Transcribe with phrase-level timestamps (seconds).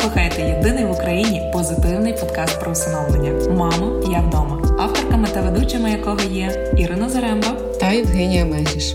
[0.00, 6.20] слухаєте єдиний в Україні позитивний подкаст про усиновлення Мамо, я вдома, авторками та ведучими якого
[6.30, 7.48] є Ірина Заремба
[7.80, 8.94] та Євгенія Мегіш.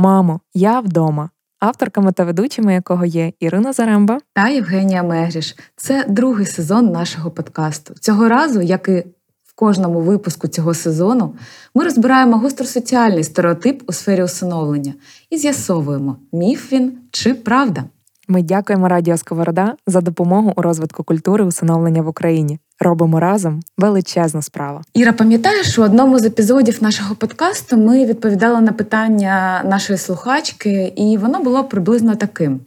[0.00, 1.30] Мамо, я вдома.
[1.58, 5.56] Авторками та ведучими якого є Ірина Заремба та Євгенія Мегріш.
[5.76, 7.94] Це другий сезон нашого подкасту.
[7.94, 9.04] Цього разу, як і
[9.44, 11.34] в кожному випуску цього сезону,
[11.74, 14.94] ми розбираємо гостросоціальний стереотип у сфері усиновлення
[15.30, 17.84] і з'ясовуємо, міф він чи правда.
[18.28, 22.58] Ми дякуємо Радіо Сковорода за допомогу у розвитку культури усиновлення в Україні.
[22.80, 24.80] Робимо разом величезну справу.
[24.94, 31.16] Іра, пам'ятаєш, у одному з епізодів нашого подкасту ми відповідали на питання нашої слухачки, і
[31.16, 32.60] воно було приблизно таким: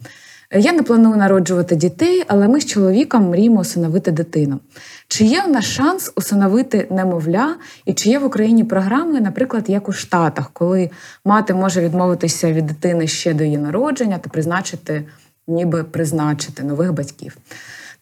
[0.55, 4.59] я не планую народжувати дітей, але ми з чоловіком мріємо усиновити дитину.
[5.07, 9.89] Чи є у нас шанс усиновити немовля, і чи є в Україні програми, наприклад, як
[9.89, 10.89] у Штатах, коли
[11.25, 15.05] мати може відмовитися від дитини ще до її народження та призначити,
[15.47, 17.37] ніби призначити нових батьків?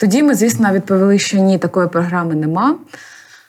[0.02, 2.75] Тоді ми, звісно, відповіли, що ні, такої програми нема.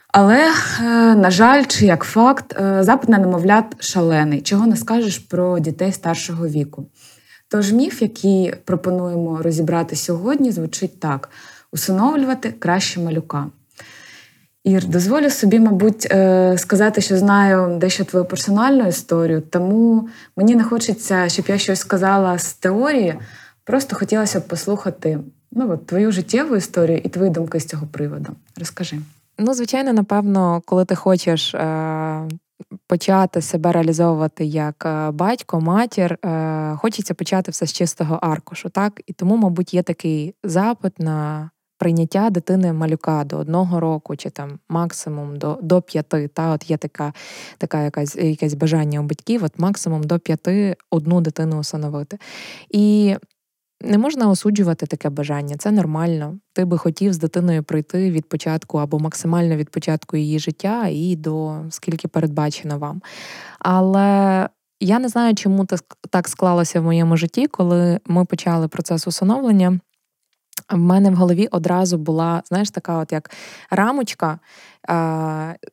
[0.08, 0.50] Але,
[0.80, 5.58] е, на жаль, чи як факт, е, запит на немовлят шалений, чого не скажеш про
[5.58, 6.86] дітей старшого віку.
[7.48, 11.28] Тож міф, який пропонуємо розібрати сьогодні, звучить так:
[11.72, 13.46] усиновлювати краще малюка.
[14.64, 20.64] Ір, дозволю собі, мабуть, е, сказати, що знаю дещо твою персональну історію, тому мені не
[20.64, 23.14] хочеться, щоб я щось сказала з теорії.
[23.64, 25.18] Просто хотілося б послухати
[25.52, 28.32] ну, от, твою життєву історію і твої думки з цього приводу.
[28.58, 28.98] Розкажи.
[29.38, 32.28] Ну, звичайно, напевно, коли ти хочеш е-
[32.86, 38.68] почати себе реалізовувати як е, батько, матір, е- хочеться почати все з чистого аркушу.
[38.70, 39.00] так?
[39.06, 41.50] І тому, мабуть, є такий запит на.
[41.78, 46.28] Прийняття дитини малюка до одного року, чи там максимум до до п'яти.
[46.28, 47.12] Та от є така
[47.58, 52.18] така якась якесь бажання у батьків, от максимум до п'яти одну дитину усиновити.
[52.70, 53.16] І
[53.84, 56.38] не можна осуджувати таке бажання, це нормально.
[56.52, 61.16] Ти би хотів з дитиною пройти від початку або максимально від початку її життя і
[61.16, 63.02] до скільки передбачено вам.
[63.58, 64.48] Але
[64.80, 65.66] я не знаю, чому
[66.10, 69.80] так склалося в моєму житті, коли ми почали процес усиновлення.
[70.70, 73.30] В мене в голові одразу була, знаєш, така от як
[73.70, 74.38] рамочка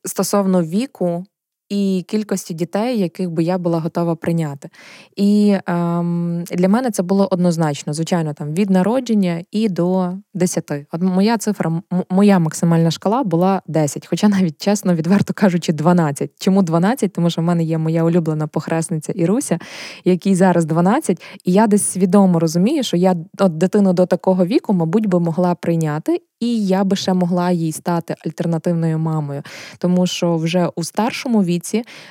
[0.06, 1.26] стосовно віку
[1.69, 4.69] і кількості дітей, яких би я була готова прийняти.
[5.16, 10.72] І ем, для мене це було однозначно, звичайно, там від народження і до 10.
[10.91, 16.31] От моя цифра, моя максимальна шкала була 10, хоча навіть чесно, відверто кажучи, 12.
[16.40, 17.13] Чому 12?
[17.13, 19.59] Тому що в мене є моя улюблена похресниця Іруся,
[20.06, 24.74] якій зараз 12, і я десь свідомо розумію, що я от дитину до такого віку,
[24.74, 29.44] мабуть, би могла прийняти і я би ще могла їй стати альтернативною мамою,
[29.78, 31.59] тому що вже у старшому віці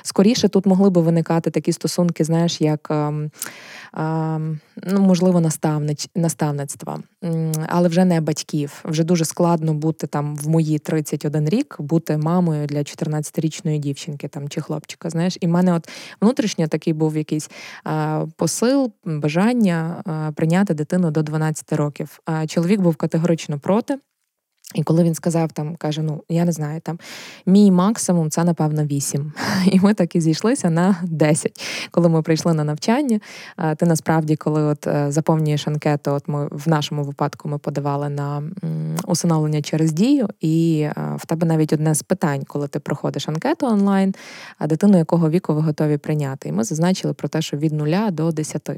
[0.03, 2.87] скоріше тут могли би виникати такі стосунки, знаєш, як.
[2.91, 3.31] Ем,
[3.93, 5.51] ем, ну, можливо,
[6.15, 6.99] наставництва,
[7.67, 8.81] але вже не батьків.
[8.85, 14.49] Вже дуже складно бути там в мої 31 рік, бути мамою для 14-річної дівчинки там
[14.49, 15.09] чи хлопчика.
[15.09, 15.89] Знаєш, і в мене от
[16.21, 17.49] внутрішньо такий був якийсь
[18.35, 20.03] посил, бажання
[20.35, 22.19] прийняти дитину до 12 років.
[22.25, 23.97] А чоловік був категорично проти.
[24.75, 26.99] І коли він сказав, там каже: Ну, я не знаю, там
[27.45, 29.33] мій максимум це, напевно, 8.
[29.71, 31.61] І ми так і зійшлися на 10.
[31.91, 33.19] Коли ми прийшли на навчання,
[33.77, 38.43] ти насправді, коли от е, заповнюєш анкету, от ми в нашому випадку ми подавали на
[39.05, 43.67] усиновлення через дію, і е, в тебе навіть одне з питань, коли ти проходиш анкету
[43.67, 44.15] онлайн,
[44.57, 46.49] а дитину якого віку ви готові прийняти.
[46.49, 48.69] І ми зазначили про те, що від 0 до 10.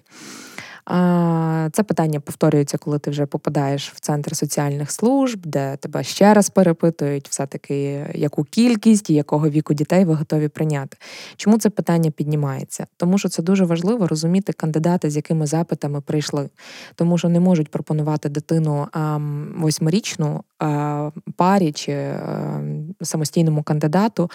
[1.72, 6.50] Це питання повторюється, коли ти вже попадаєш в центр соціальних служб, де тебе ще раз
[6.50, 10.98] перепитують, все-таки яку кількість і якого віку дітей ви готові прийняти.
[11.36, 12.88] Чому це питання піднімається?
[12.98, 16.50] Тому що це дуже важливо розуміти кандидати, з якими запитами прийшли,
[16.96, 18.88] тому що не можуть пропонувати дитину
[19.58, 20.44] восьмирічну
[21.36, 22.14] парі чи
[23.02, 24.32] самостійному кандидату,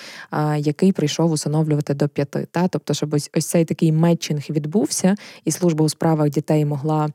[0.57, 2.49] який прийшов усиновлювати до п'яти.
[2.71, 5.15] Тобто, щоб ось ось цей такий метчинг відбувся,
[5.45, 7.09] і служба у справах дітей могла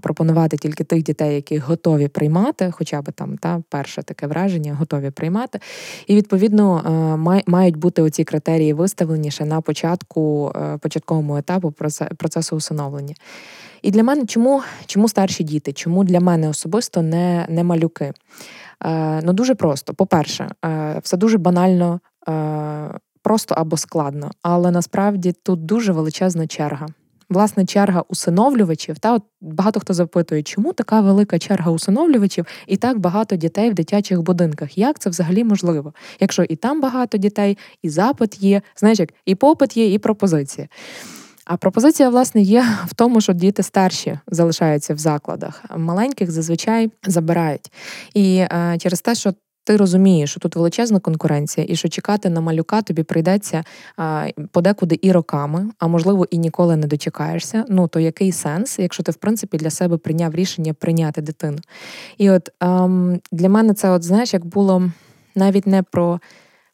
[0.00, 5.10] пропонувати тільки тих дітей, які готові приймати, хоча б там та перше таке враження, готові
[5.10, 5.60] приймати.
[6.06, 6.82] І відповідно
[7.46, 11.74] мають бути оці критерії виставлені ще на початку початковому етапу
[12.16, 13.14] процесу усиновлення.
[13.82, 15.72] І для мене чому чому старші діти?
[15.72, 18.12] Чому для мене особисто не не малюки?
[18.84, 19.94] Е, Ну дуже просто.
[19.94, 26.86] По-перше, е, все дуже банально, е, просто або складно, але насправді тут дуже величезна черга.
[27.30, 28.98] Власне, черга усиновлювачів.
[28.98, 33.74] Та от багато хто запитує, чому така велика черга усиновлювачів і так багато дітей в
[33.74, 34.78] дитячих будинках?
[34.78, 35.92] Як це взагалі можливо?
[36.20, 40.68] Якщо і там багато дітей, і запит є, знаєш, як і попит є, і пропозиція.
[41.44, 47.72] А пропозиція, власне, є в тому, що діти старші залишаються в закладах, маленьких зазвичай забирають.
[48.14, 49.32] І е, через те, що
[49.68, 53.64] ти розумієш, що тут величезна конкуренція, і що чекати на малюка тобі прийдеться
[54.50, 57.64] подекуди і роками, а можливо і ніколи не дочекаєшся.
[57.68, 61.58] Ну то який сенс, якщо ти в принципі для себе прийняв рішення прийняти дитину?
[62.18, 64.90] І от ем, для мене це, от знаєш, як було
[65.34, 66.20] навіть не про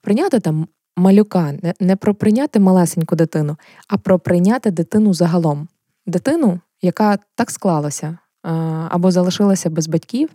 [0.02, 3.56] прийняти там малюка, не, не про прийняти малесеньку дитину,
[3.88, 5.68] а про прийняти дитину загалом.
[6.06, 8.18] Дитину, яка так склалася,
[8.88, 10.28] або залишилася без батьків,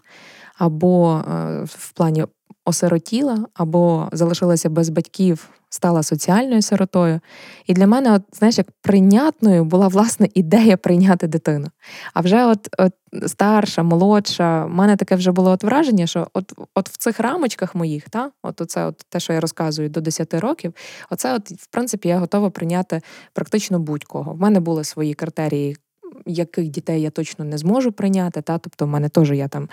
[0.58, 2.26] або е, в плані
[2.70, 7.20] осиротіла або залишилася без батьків, стала соціальною сиротою.
[7.66, 11.68] І для мене, от, знаєш, як прийнятною була власне ідея прийняти дитину.
[12.14, 12.94] А вже от от
[13.28, 17.76] старша, молодша, в мене таке вже було от враження, що от от в цих рамочках
[17.76, 20.74] моїх, та, от оце от те, що я розказую до 10 років,
[21.10, 23.02] оце, от, в принципі, я готова прийняти
[23.34, 24.34] практично будь-кого.
[24.34, 25.78] В мене були свої критерії
[26.26, 28.42] яких дітей я точно не зможу прийняти.
[28.42, 28.58] Та?
[28.58, 29.70] Тобто, в мене теж я там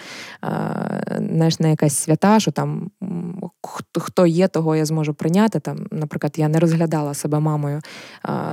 [1.30, 2.90] знаєш, не якась свята, що там
[3.94, 5.60] хто є, того я зможу прийняти.
[5.60, 7.80] Там, Наприклад, я не розглядала себе мамою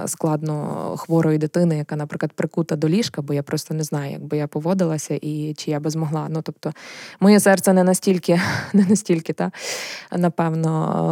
[0.05, 4.37] складно хворої дитини, яка, наприклад, прикута до ліжка, бо я просто не знаю, як би
[4.37, 6.27] я поводилася і чи я би змогла.
[6.29, 6.71] Ну, тобто,
[7.19, 8.41] моє серце не настільки,
[8.73, 9.51] не настільки, та,
[10.11, 10.69] напевно,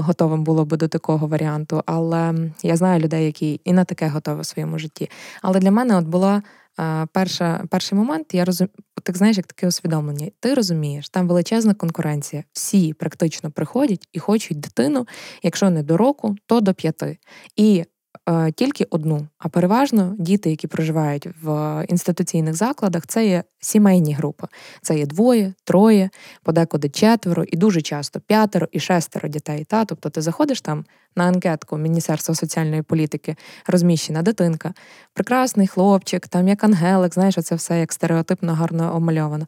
[0.08, 1.84] готовим було би до такого варіанту.
[1.86, 2.34] Але
[2.64, 5.10] я знаю людей, які і на таке готові в своєму житті.
[5.42, 6.42] Але для мене от була
[7.12, 8.70] перша, перший момент, я розум...
[9.04, 10.28] так знаєш, як таке усвідомлення.
[10.40, 12.44] Ти розумієш, там величезна конкуренція.
[12.54, 15.08] Всі практично приходять і хочуть дитину,
[15.44, 17.18] якщо не до року, то до п'яти.
[17.56, 17.86] І Е,
[18.56, 19.28] тільки одну.
[19.38, 24.48] А переважно діти, які проживають в інституційних закладах, це є сімейні групи.
[24.82, 26.10] Це є двоє, троє,
[26.44, 29.64] подекуди четверо, і дуже часто п'ятеро і шестеро дітей.
[29.64, 29.86] Та?
[29.86, 30.86] Тобто ти заходиш там
[31.16, 33.36] на анкетку Міністерства соціальної політики,
[33.68, 34.74] розміщена дитинка,
[35.14, 39.46] прекрасний хлопчик, там як ангелик, знаєш, це все як стереотипно гарно омальовано.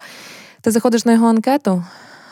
[0.61, 1.83] Ти заходиш на його анкету,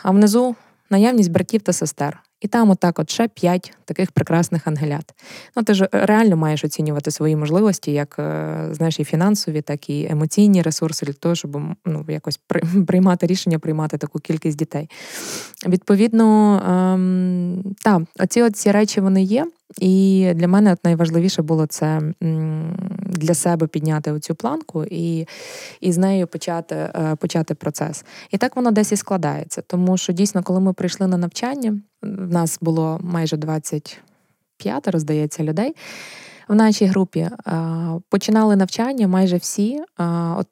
[0.04, 0.56] а внизу
[0.90, 2.24] наявність братів та сестер.
[2.42, 5.14] І там, отак, от ще п'ять таких прекрасних ангелят.
[5.56, 10.08] Ну ти ж реально маєш оцінювати свої можливості, як е, знаєш, і фінансові, так і
[10.10, 12.40] емоційні ресурси для того, щоб ну, якось
[12.88, 14.90] приймати рішення, приймати таку кількість дітей.
[15.68, 19.48] Відповідно, ем, так, оці от речі вони є.
[19.80, 22.02] І для мене от найважливіше було це
[23.12, 25.28] для себе підняти оцю планку і
[25.82, 28.06] і з нею почати е, почати процес.
[28.32, 29.62] І так воно десь і складається.
[29.68, 35.76] Тому що дійсно, коли ми прийшли на навчання, в нас було майже 25, здається, людей
[36.48, 37.30] в нашій групі
[38.10, 39.82] починали навчання майже всі.
[40.38, 40.48] От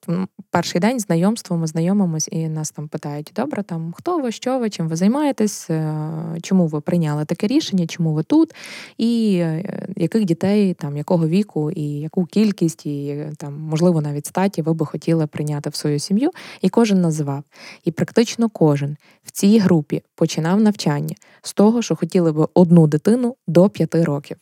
[0.52, 4.70] перший день знайомство, ми знайомимось і нас там питають: добре, там хто ви, що ви,
[4.70, 6.04] чим ви займаєтесь, е,
[6.42, 8.56] чому ви прийняли таке рішення, чому ви тут,
[8.98, 14.62] і е, яких дітей, там якого віку, і яку кількість, і там, можливо, навіть статі
[14.62, 16.30] ви би хотіли прийняти в свою сім'ю.
[16.62, 17.44] І кожен називав.
[17.84, 23.36] І практично кожен в цій групі починав навчання з того, що хотіли би одну дитину
[23.48, 24.38] до п'яти років.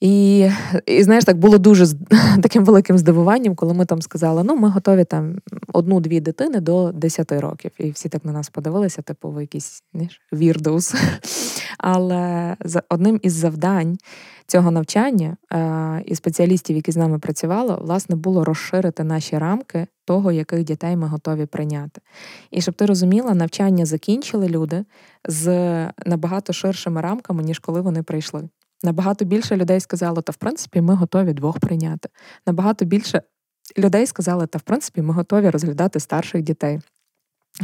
[0.00, 0.48] І
[0.86, 1.86] і знаєш, так було дуже
[2.42, 5.38] таким великим здивуванням, коли ми там сказали, ну ми готові там
[5.72, 7.70] одну-дві дитини до 10 років.
[7.78, 10.94] І всі так на нас подивилися, типу, ви якісь знаєш, вірдоус.
[11.78, 12.56] Але
[12.88, 13.98] одним із завдань
[14.46, 20.32] цього навчання е, і спеціалістів, які з нами працювали, власне, було розширити наші рамки того,
[20.32, 22.00] яких дітей ми готові прийняти.
[22.50, 24.84] І щоб ти розуміла, навчання закінчили люди
[25.24, 25.46] з
[26.06, 28.48] набагато ширшими рамками, ніж коли вони прийшли.
[28.82, 32.08] Набагато більше людей сказало, та в принципі ми готові двох прийняти.
[32.46, 33.22] Набагато більше
[33.78, 36.80] людей сказали, та в принципі ми готові розглядати старших дітей.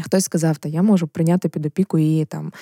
[0.05, 2.53] Хтось сказав, та я можу прийняти під опіку її там,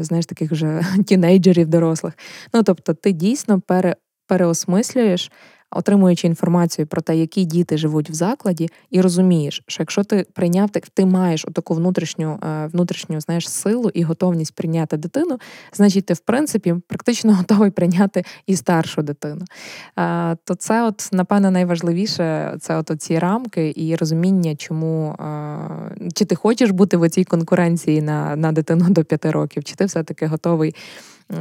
[0.00, 2.14] знаєш, таких вже тінейджерів дорослих.
[2.54, 3.96] Ну тобто, ти дійсно пере,
[4.26, 5.32] переосмислюєш
[5.70, 10.70] отримуючи інформацію про те, які діти живуть в закладі, і розумієш, що якщо ти прийняв
[10.70, 15.38] ти маєш таку внутрішню е, внутрішню знаєш, силу і готовність прийняти дитину,
[15.72, 19.44] значить ти, в принципі, практично готовий прийняти і старшу дитину.
[19.98, 26.24] Е, то це, от, напевно, найважливіше це от ці рамки і розуміння, чому е, чи
[26.24, 30.26] ти хочеш бути в цій конкуренції на, на дитину до п'яти років, чи ти все-таки
[30.26, 30.74] готовий.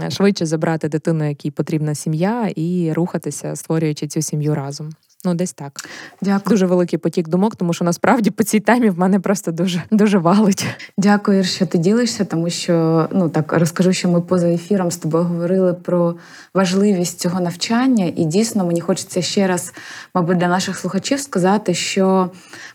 [0.10, 4.90] Швидше забрати дитину, якій потрібна сім'я, і рухатися, створюючи цю сім'ю разом.
[5.26, 5.72] Ну, десь так.
[6.22, 6.50] Дякую.
[6.50, 10.18] Дуже великий потік думок, тому що насправді по цій темі в мене просто дуже дуже
[10.18, 10.66] валить.
[10.98, 15.24] Дякую, що ти ділишся, тому що ну так розкажу, що ми поза ефіром з тобою
[15.24, 16.16] говорили про
[16.54, 19.74] важливість цього навчання, і дійсно мені хочеться ще раз,
[20.16, 22.30] мабуть, для наших слухачів сказати, що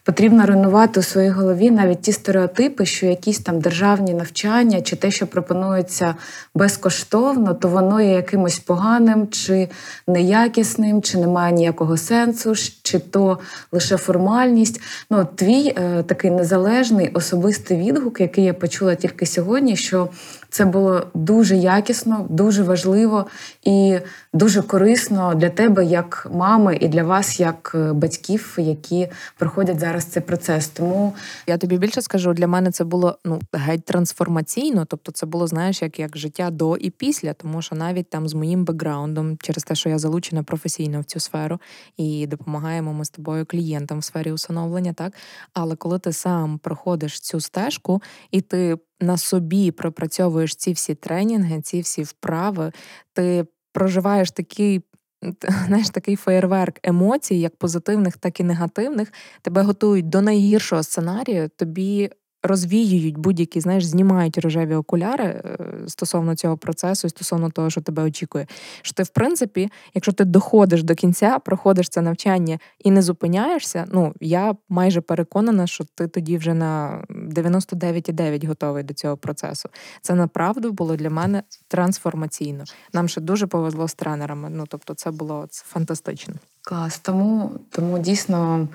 [0.04, 5.11] потрібно руйнувати у своїй голові навіть ті стереотипи, що якісь там державні навчання чи те,
[5.11, 6.14] що пропонується
[6.54, 9.69] безкоштовно, то воно є якимось поганим чи
[10.07, 12.40] неякісним, чи немає ніякого сенсу,
[12.83, 13.39] чи то
[13.73, 14.81] лише формальність.
[15.11, 20.09] Ну, твій е, такий незалежний особистий відгук, який я почула тільки сьогодні, що
[20.50, 23.26] це було дуже якісно, дуже важливо
[23.62, 23.99] і
[24.33, 30.04] дуже корисно для тебе, як мами, і для вас, як е, батьків, які проходять зараз
[30.04, 30.69] цей процес.
[30.69, 31.14] Тому
[31.47, 35.83] я тобі більше скажу, для мене це було ну геть трансформаційно, тобто це було, знаєш,
[35.83, 39.75] як як життя до і після, тому що навіть там з моїм бекграундом, через те,
[39.75, 41.61] що я залучена професійно в цю сферу
[41.97, 45.12] і допомагаємо ми з тобою клієнтам в сфері усиновлення, так
[45.54, 51.61] але коли ти сам проходиш цю стежку і ти на собі пропрацьовуєш ці всі тренінги,
[51.61, 52.73] ці всі вправи,
[53.12, 54.80] ти проживаєш такий.
[55.66, 61.50] Знаєш, такий феєрверк емоцій, як позитивних, так і негативних, тебе готують до найгіршого сценарію.
[61.57, 62.11] Тобі
[62.43, 68.47] розвіюють будь-які, знаєш, знімають рожеві окуляри е, стосовно цього процесу, стосовно того, що тебе очікує.
[68.83, 73.85] Що ти, в принципі, якщо ти доходиш до кінця, проходиш це навчання і не зупиняєшся,
[73.93, 79.69] ну я майже переконана, що ти тоді вже на 99,9 готовий до цього процесу.
[80.03, 82.65] Це направду було для мене трансформаційно.
[82.93, 84.51] Нам ще дуже повезло з тренерами.
[84.51, 86.35] Ну тобто, це було фантастично.
[86.63, 88.69] Клас, тому тому дійсно.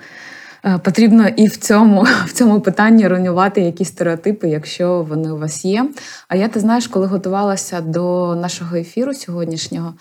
[0.66, 5.64] Е, потрібно і в цьому в цьому питанні руйнувати якісь стереотипи, якщо вони у вас
[5.64, 5.88] є.
[6.28, 9.94] А я ти знаєш, коли готувалася до нашого ефіру сьогоднішнього,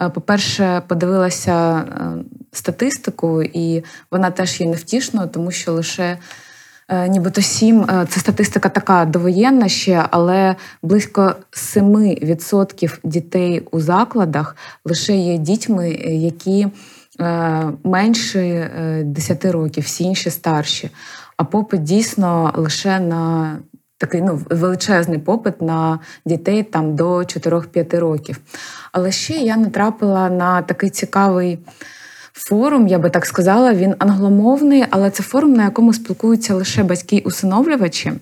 [0.00, 1.84] е, по-перше, подивилася е,
[2.52, 6.18] статистику, і вона теж є невтішною, тому що лише.
[7.08, 15.38] Нібито сім це статистика така довоєнна ще, але близько 7% дітей у закладах лише є
[15.38, 16.66] дітьми, які
[17.84, 18.70] менше
[19.04, 20.90] 10 е, років, всі інші старші.
[21.36, 23.56] А попит дійсно лише на
[23.98, 28.40] такий ну, величезний попит на дітей там до 4-5 років.
[28.92, 31.58] Але ще я натрапила на такий цікавий.
[32.32, 38.12] Форум, я би так сказала, він англомовний, але це форум, на якому спілкуються лише батьки-усиновлювачі.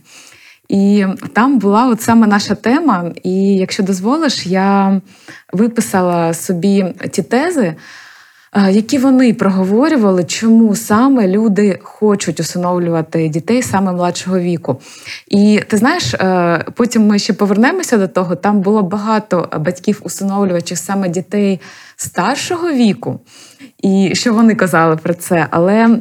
[0.68, 3.12] І там була от саме наша тема.
[3.22, 5.00] І якщо дозволиш, я
[5.52, 7.74] виписала собі ті тези,
[8.70, 14.80] які вони проговорювали, чому саме люди хочуть усиновлювати дітей саме младшого віку.
[15.28, 18.36] І ти знаєш, е, потім ми ще повернемося до того.
[18.36, 21.60] Там було багато батьків-усиновлювачів саме дітей
[21.96, 23.20] старшого віку,
[23.82, 25.46] і що вони казали про це.
[25.50, 25.98] Але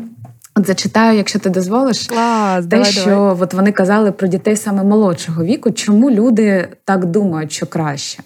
[0.55, 3.35] от зачитаю, якщо ти дозволиш, Клас, те, давай, що давай.
[3.41, 8.23] от вони казали про дітей саме молодшого віку, чому люди так думають, що краще.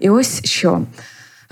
[0.00, 0.80] І ось що.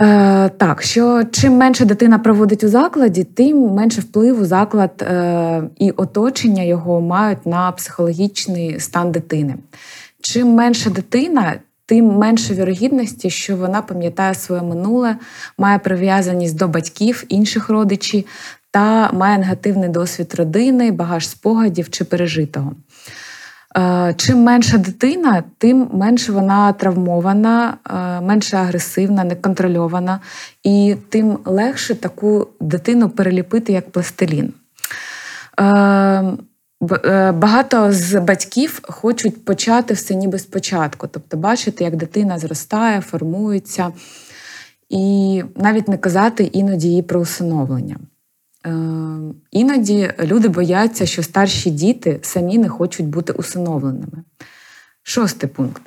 [0.02, 5.90] Е, Так, що чим менше дитина проводить у закладі, тим менше впливу заклад е, і
[5.90, 9.54] оточення його мають на психологічний стан дитини.
[10.20, 11.54] Чим менша дитина,
[11.86, 15.16] тим менше вірогідності, що вона пам'ятає своє минуле,
[15.58, 18.24] має прив'язаність до батьків, інших родичів
[18.70, 22.72] та має негативний досвід родини, багаж спогадів чи пережитого.
[23.76, 30.20] Е, чим менша дитина, тим менше вона травмована, е, менше агресивна, неконтрольована,
[30.62, 34.52] і тим легше таку дитину переліпити як пластилін.
[35.60, 43.92] Е, багато з батьків хочуть почати все ніби спочатку, тобто бачити, як дитина зростає, формується,
[44.88, 47.96] і навіть не казати іноді їй про усиновлення.
[48.66, 48.70] Е,
[49.50, 54.24] іноді люди бояться, що старші діти самі не хочуть бути усиновленими.
[55.02, 55.82] Шостий пункт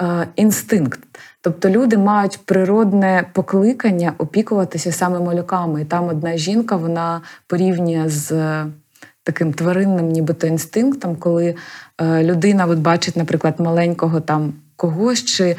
[0.00, 1.00] е, інстинкт.
[1.40, 5.82] Тобто люди мають природне покликання опікуватися саме малюками.
[5.82, 8.32] І там одна жінка вона порівнює з
[9.22, 11.54] таким тваринним, нібито інстинктом, коли
[12.00, 15.56] е, людина от бачить, наприклад, маленького там когось чи е,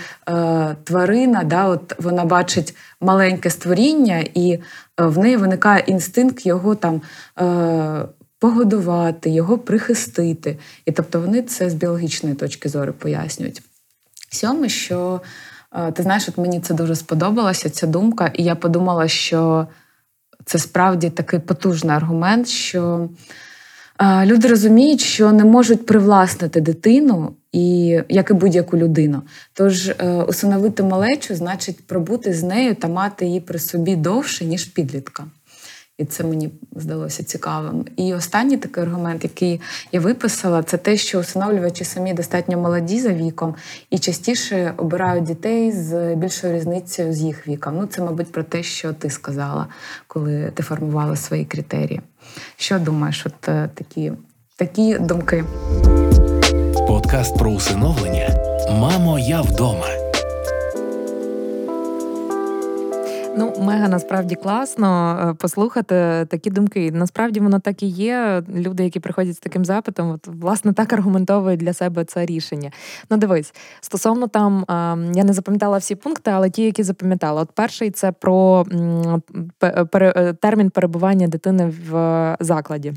[0.84, 4.60] тварина, да, от вона бачить маленьке створіння, і е,
[4.98, 7.02] в неї виникає інстинкт його там
[7.40, 8.06] е,
[8.40, 10.60] погодувати, його прихистити.
[10.86, 13.62] І тобто вони це з біологічної точки зору пояснюють.
[14.32, 15.22] Сьоме, що
[15.76, 19.68] е, ти знаєш, от мені це дуже сподобалося, ця думка, і я подумала, що
[20.46, 23.10] це справді такий потужний аргумент, що
[24.02, 29.22] люди розуміють, що не можуть привласнити дитину і як і будь-яку людину.
[29.54, 34.66] Тож е, усиновити малечу значить пробути з нею та мати її при собі довше, ніж
[34.66, 35.24] підлітка.
[35.98, 37.86] І це мені здалося цікавим.
[37.98, 39.62] І останній такий аргумент, який
[39.92, 43.56] я виписала, це те, що усиновлювачі самі достатньо молоді за віком
[43.90, 47.78] і частіше обирають дітей з більшою різницею з їх віком.
[47.78, 49.68] Ну, це, мабуть, про те, що ти сказала,
[50.08, 52.02] коли ти формувала свої критерії.
[52.58, 54.12] Що думаєш, от е, такі,
[54.56, 55.44] такі думки?
[56.88, 58.30] Подкаст про усиновлення
[58.72, 60.05] Мамо, я вдома.
[63.38, 65.96] Ну, мега насправді класно е, послухати
[66.30, 66.92] такі думки.
[66.92, 68.44] Насправді воно так і є.
[68.56, 72.72] Люди, які приходять з таким запитом, от власне так аргументовують для себе це рішення.
[73.10, 74.66] Ну, дивись, стосовно там
[75.16, 77.42] я не запам'ятала всі пункти, але ті, які запам'ятала.
[77.42, 78.66] От перший це про
[79.94, 82.94] е, термін перебування дитини в закладі.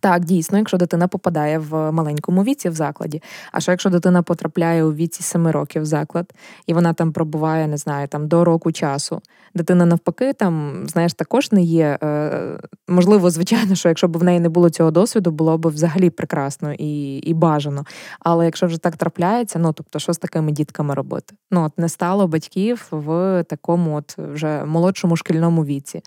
[0.00, 3.22] Так, дійсно, якщо дитина попадає в маленькому віці в закладі.
[3.52, 6.32] А що якщо дитина потрапляє у віці 7 років в заклад,
[6.66, 9.22] і вона там пробуває, не знаю, там до року часу.
[9.54, 11.98] Дитина навпаки, там, знаєш, також не є.
[12.02, 16.10] Е, можливо, звичайно, що якщо б в неї не було цього досвіду, було б взагалі
[16.10, 17.84] прекрасно і і бажано.
[18.20, 21.34] Але якщо вже так трапляється, ну тобто, що з такими дітками робити?
[21.50, 26.02] Ну, от не стало батьків в такому, от вже молодшому шкільному віці.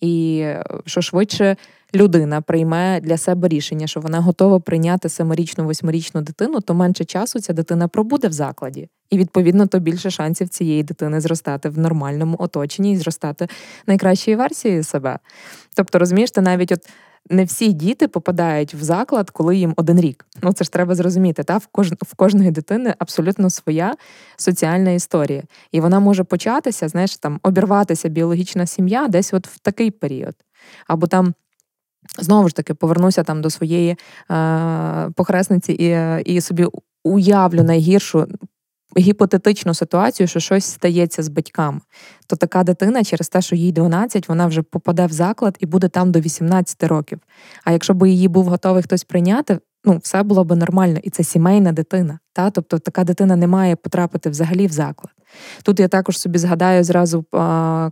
[0.00, 1.56] І е, що швидше
[1.94, 7.40] людина прийме для себе рішення, що вона готова прийняти семирічну, восьмирічну дитину, то менше часу
[7.40, 8.88] ця дитина пробуде в закладі.
[9.10, 13.48] І відповідно то більше шансів цієї дитини зростати в нормальному оточенні і зростати
[13.86, 15.18] найкращої версії себе.
[15.76, 16.88] Тобто, розумієш, ти навіть от.
[17.30, 20.26] Не всі діти попадають в заклад, коли їм один рік.
[20.42, 21.42] Ну це ж треба зрозуміти.
[21.42, 21.92] Та в кож...
[21.92, 23.94] в кожної дитини абсолютно своя
[24.36, 29.90] соціальна історія, і вона може початися, знаєш, там обірватися біологічна сім'я десь от в такий
[29.90, 30.34] період,
[30.86, 31.34] або там
[32.18, 33.96] Знову ж таки, повернуся там до своєї
[34.30, 36.66] е, похресниці і і собі
[37.04, 38.26] уявлю найгіршу
[38.98, 41.80] гіпотетичну ситуацію, що щось стається з батьками.
[42.26, 45.88] То така дитина, через те, що їй 12, вона вже попаде в заклад і буде
[45.88, 47.20] там до 18 років.
[47.64, 51.24] А якщо б її був готовий хтось прийняти, ну все було б нормально, і це
[51.24, 52.18] сімейна дитина.
[52.32, 52.50] Та?
[52.50, 55.12] Тобто така дитина не має потрапити взагалі в заклад.
[55.62, 57.24] Тут я також собі згадаю зразу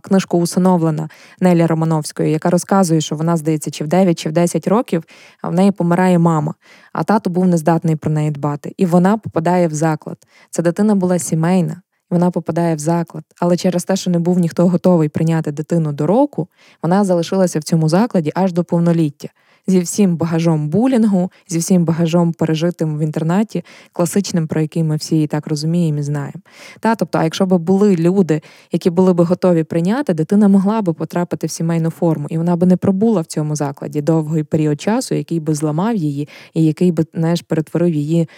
[0.01, 4.67] книжку усиновлена Нелі Романовської, яка розказує, що вона, здається, чи в 9, чи в 10
[4.67, 5.03] років
[5.43, 6.53] в неї помирає мама,
[6.93, 8.73] а тато був нездатний про неї дбати.
[8.77, 10.17] І вона попадає в заклад.
[10.49, 11.81] Ця дитина була сімейна.
[12.09, 16.07] Вона попадає в заклад, але через те, що не був ніхто готовий прийняти дитину до
[16.07, 16.47] року,
[16.83, 19.29] вона залишилася в цьому закладі аж до повноліття
[19.67, 25.23] зі всім багажом булінгу, зі всім багажом пережитим в інтернаті, класичним, про який ми всі
[25.23, 26.41] і так розуміємо і знаємо.
[26.79, 30.93] Та, Тобто, а якщо б були люди, які були б готові прийняти, дитина могла би
[30.93, 35.15] потрапити в сімейну форму, і вона би не пробула в цьому закладі довгий період часу,
[35.15, 38.29] який би зламав її, і який би знаєш, перетворив її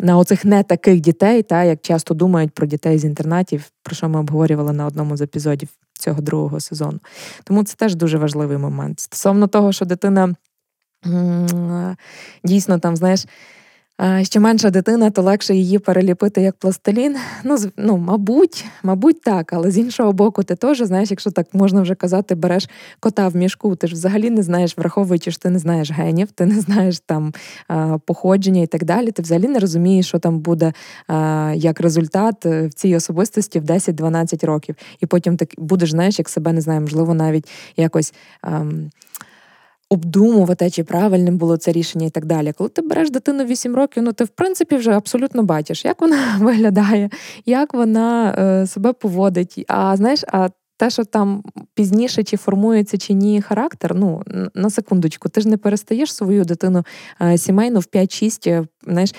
[0.00, 4.08] на оцих не таких дітей, та як часто думають про дітей з інтернатів, про що
[4.08, 5.68] ми обговорювали на одному з епізодів
[6.00, 6.98] цього другого сезону.
[7.44, 9.00] Тому це теж дуже важливий момент.
[9.00, 10.34] Стосовно того, що дитина
[12.44, 13.26] дійсно там, знаєш.
[14.22, 17.16] Що менша дитина, то легше її переліпити як пластилін.
[17.44, 21.82] Ну, ну, мабуть, мабуть, так, але з іншого боку, ти теж знаєш, якщо так можна
[21.82, 22.68] вже казати, береш
[23.00, 26.46] кота в мішку, ти ж взагалі не знаєш, враховуючи, що ти не знаєш генів, ти
[26.46, 27.34] не знаєш там
[28.04, 29.10] походження і так далі.
[29.10, 30.72] Ти взагалі не розумієш, що там буде
[31.54, 34.74] як результат е, в цій особистості в 10-12 років.
[35.00, 38.14] І потім ти будеш, знаєш, як себе не знаю, можливо, навіть якось.
[38.42, 38.90] Ем,
[39.90, 42.52] обдумувати, чи правильним було це рішення і так далі.
[42.52, 46.16] Коли ти береш дитину 8 років, ну ти в принципі вже абсолютно бачиш, як вона
[46.40, 47.10] виглядає,
[47.46, 49.64] як вона е, себе поводить.
[49.68, 50.48] А знаєш, а
[50.80, 51.42] те, що там
[51.74, 54.22] пізніше чи формується чи ні характер, ну
[54.54, 56.84] на секундочку, ти ж не перестаєш свою дитину
[57.22, 59.14] е, сімейну в 5-6, е, знаєш,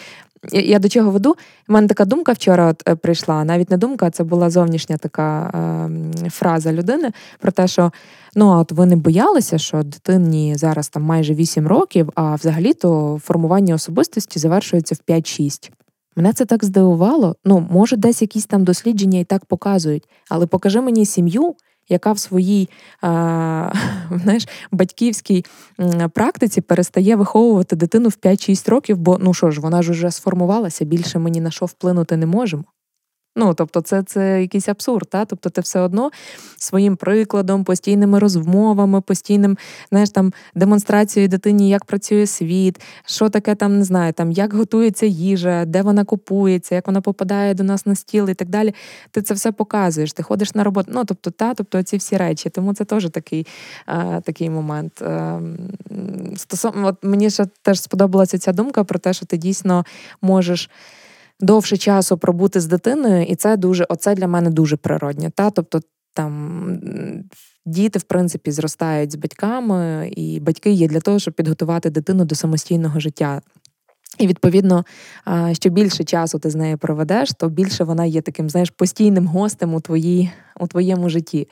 [0.52, 1.36] я до чого веду?
[1.70, 3.44] У мене така думка вчора от е, прийшла.
[3.44, 5.52] Навіть не думка, це була зовнішня така
[6.26, 7.92] е, фраза людини про те, що
[8.36, 13.76] ну от ви не боялися, що дитині зараз там майже 8 років, а взагалі-то формування
[13.76, 15.72] особистості завершується в 5-6.
[16.16, 17.36] Мене це так здивувало.
[17.46, 21.56] Ну, може, десь якісь там дослідження і так показують, але покажи мені сім'ю,
[21.90, 22.70] яка в своїй
[23.02, 23.74] а,
[24.24, 25.46] знаєш, батьківській
[26.14, 30.86] практиці перестає виховувати дитину в 5-6 років, бо ну що ж, вона ж вже сформувалася,
[30.86, 32.64] більше ми ні на що вплинути не можемо.
[33.36, 35.26] Ну, тобто, це це якийсь абсурд, та?
[35.26, 36.12] тобто ти все одно
[36.58, 39.58] своїм прикладом, постійними розмовами, постійним,
[39.90, 45.06] знаєш, там демонстрацією дитині, як працює світ, що таке там не знаю, там як готується
[45.06, 48.74] їжа, де вона купується, як вона попадає до нас на стіл і так далі.
[49.12, 50.92] Ти це все показуєш, ти ходиш на роботу.
[50.94, 52.50] Ну, тобто, та, тобто ці всі речі.
[52.50, 53.48] Тому це теж такий
[53.86, 55.02] а, такий момент.
[55.02, 55.40] А,
[56.36, 59.86] стосовно, от мені ще теж сподобалася ця думка про те, що ти дійсно
[60.22, 60.70] можеш
[61.42, 65.32] довше часу пробути з дитиною, і це дуже, оце для мене дуже природнє.
[65.36, 65.50] Та?
[65.50, 65.80] Тобто
[66.14, 66.80] там
[67.66, 72.36] діти, в принципі, зростають з батьками, і батьки є для того, щоб підготувати дитину до
[72.36, 73.42] самостійного життя.
[74.18, 74.86] І відповідно,
[75.52, 79.74] що більше часу ти з нею проведеш, то більше вона є таким, знаєш, постійним гостем
[79.74, 81.48] у твоїй, у твоєму житті.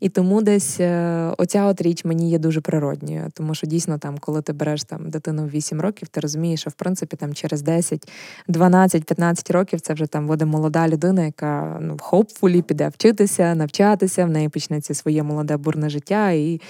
[0.00, 3.30] І тому десь е, оця от річ мені є дуже природньою.
[3.34, 6.70] Тому що дійсно, там, коли ти береш там дитину в 8 років, ти розумієш, що
[6.70, 8.10] в принципі там через 10,
[8.48, 14.24] 12, 15 років це вже там буде молода людина, яка ну, хопфулі піде вчитися, навчатися,
[14.24, 16.30] в неї почнеться своє молоде бурне життя.
[16.30, 16.60] і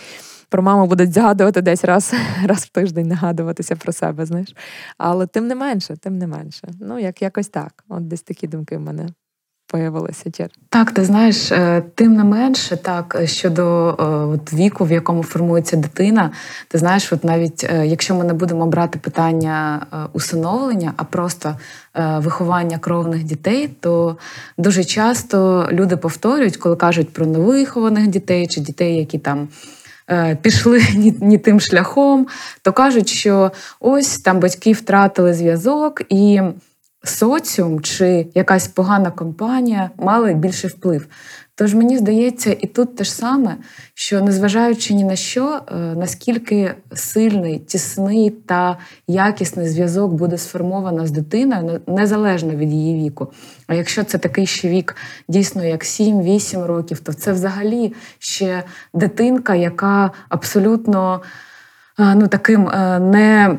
[0.55, 2.15] про маму будуть згадувати десь раз
[2.45, 4.57] раз в тиждень, нагадуватися про себе, знаєш.
[4.99, 6.69] Але тим не менше, тим не менше.
[6.81, 7.85] Ну, як якось так.
[7.89, 9.09] От десь такі думки в мене
[9.67, 10.31] появилися.
[10.69, 15.77] Так, ти знаєш, е, тим не менше, так щодо е, от, віку, в якому формується
[15.77, 16.31] дитина,
[16.69, 21.57] ти знаєш, от навіть е, якщо ми не будемо брати питання усиновлення, а просто
[22.19, 24.17] виховання кровних дітей, то
[24.59, 29.49] дуже часто люди повторюють, коли кажуть про невихованих дітей чи дітей, які там.
[30.11, 30.83] Е, пішли
[31.21, 32.27] ні, тим шляхом,
[32.63, 36.41] то кажуть, що ось там батьки втратили зв'язок, і
[37.05, 41.07] соціум чи якась погана компанія мали більший вплив.
[41.57, 43.57] Тож мені здається, і тут те ж саме,
[43.95, 51.11] що незважаючи ні на що, е, наскільки сильний, тісний та якісний зв'язок буде сформовано з
[51.11, 53.33] дитиною, незалежно від її віку.
[53.67, 54.97] А якщо це такий ще вік
[55.29, 58.63] дійсно як 7-8 років, то це взагалі ще
[58.95, 61.23] дитинка, яка абсолютно
[61.99, 63.59] е, ну, таким е, не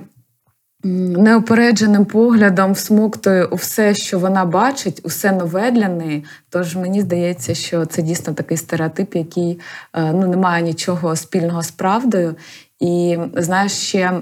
[0.86, 6.26] неопередженим поглядом всмоктує у все, що вона бачить, усе нове для неї.
[6.50, 9.60] Тож мені здається, що це дійсно такий стереотип, який
[9.93, 12.36] е, ну, не має нічого спільного з правдою.
[12.80, 14.21] І знаєш, ще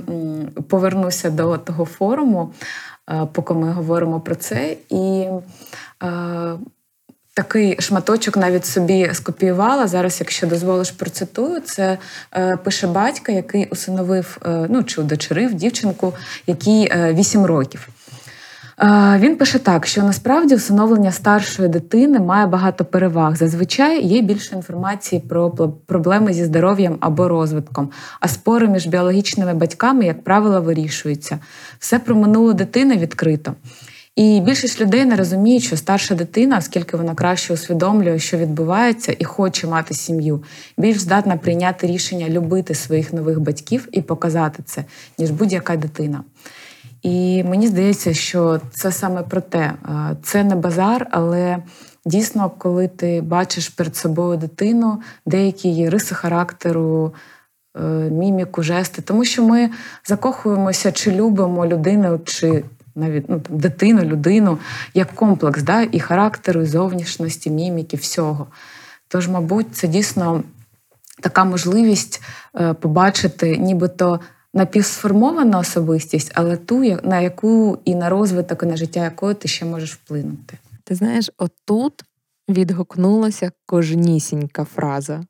[0.70, 2.54] повернуся до того форуму,
[3.10, 4.78] е, поки ми говоримо про це.
[4.90, 5.26] І
[6.04, 6.54] е,
[7.36, 9.88] Такий шматочок навіть собі скопіювала.
[9.88, 11.98] Зараз, якщо дозволиш, процитую, це
[12.36, 16.14] е, пише батька, який усиновив, е, ну чи удочерив дівчинку,
[16.48, 17.88] якій е, 8 років.
[18.80, 23.36] Е, він пише так, що насправді усиновлення старшої дитини має багато переваг.
[23.36, 25.50] Зазвичай є більше інформації про
[25.86, 31.40] проблеми зі здоров'ям або розвитком, а спори між біологічними батьками, як правило, вирішуються.
[31.80, 33.54] Все про минулу дитину відкрито.
[34.16, 39.24] І більшість людей не розуміють, що старша дитина, оскільки вона краще усвідомлює, що відбувається, і
[39.24, 40.44] хоче мати сім'ю,
[40.78, 44.86] більш здатна прийняти рішення любити своїх нових батьків і показати це,
[45.18, 46.24] ніж будь-яка дитина.
[47.02, 49.74] І мені здається, що це саме про те.
[50.24, 51.58] Це не базар, але
[52.06, 57.14] дійсно, коли ти бачиш перед собою дитину, деякі її риси характеру.
[57.78, 59.70] Е, міміку, жести, тому що ми
[60.06, 62.64] закохуємося, чи любимо людину, чи
[62.96, 64.58] навіть ну, там, дитину, людину,
[64.94, 68.48] як комплекс да, і характеру, і зовнішності, міміки, всього.
[69.08, 70.44] Тож, мабуть, це дійсно
[71.22, 72.22] така можливість
[72.56, 74.20] е, побачити, нібито
[74.54, 79.66] напівсформовану особистість, але ту, на яку і на розвиток, і на життя якої ти ще
[79.66, 80.58] можеш вплинути.
[80.84, 82.04] Ти знаєш, отут
[82.50, 85.24] відгукнулася кожнісінька фраза.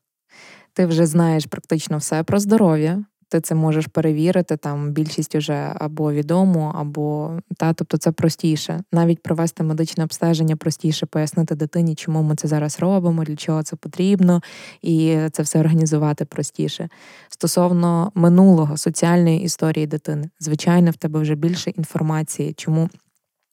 [0.72, 4.56] Ти вже знаєш практично все про здоров'я, ти це можеш перевірити.
[4.56, 8.82] Там більшість уже або відомо, або та, тобто це простіше.
[8.92, 13.76] Навіть провести медичне обстеження простіше, пояснити дитині, чому ми це зараз робимо, для чого це
[13.76, 14.42] потрібно,
[14.82, 16.88] і це все організувати простіше.
[17.28, 22.88] Стосовно минулого соціальної історії дитини, звичайно, в тебе вже більше інформації, чому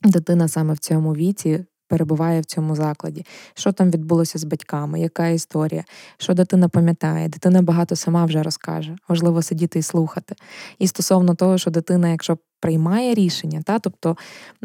[0.04, 5.27] дитина саме в цьому віці перебуває в цьому закладі, що там відбулося з батьками, яка
[5.27, 5.84] історія,
[6.17, 7.27] що дитина пам'ятає.
[7.27, 8.95] Дитина багато сама вже розкаже.
[9.10, 10.36] Важливо сидіти і слухати.
[10.80, 14.17] І стосовно того, що дитина, якщо приймає рішення, та тобто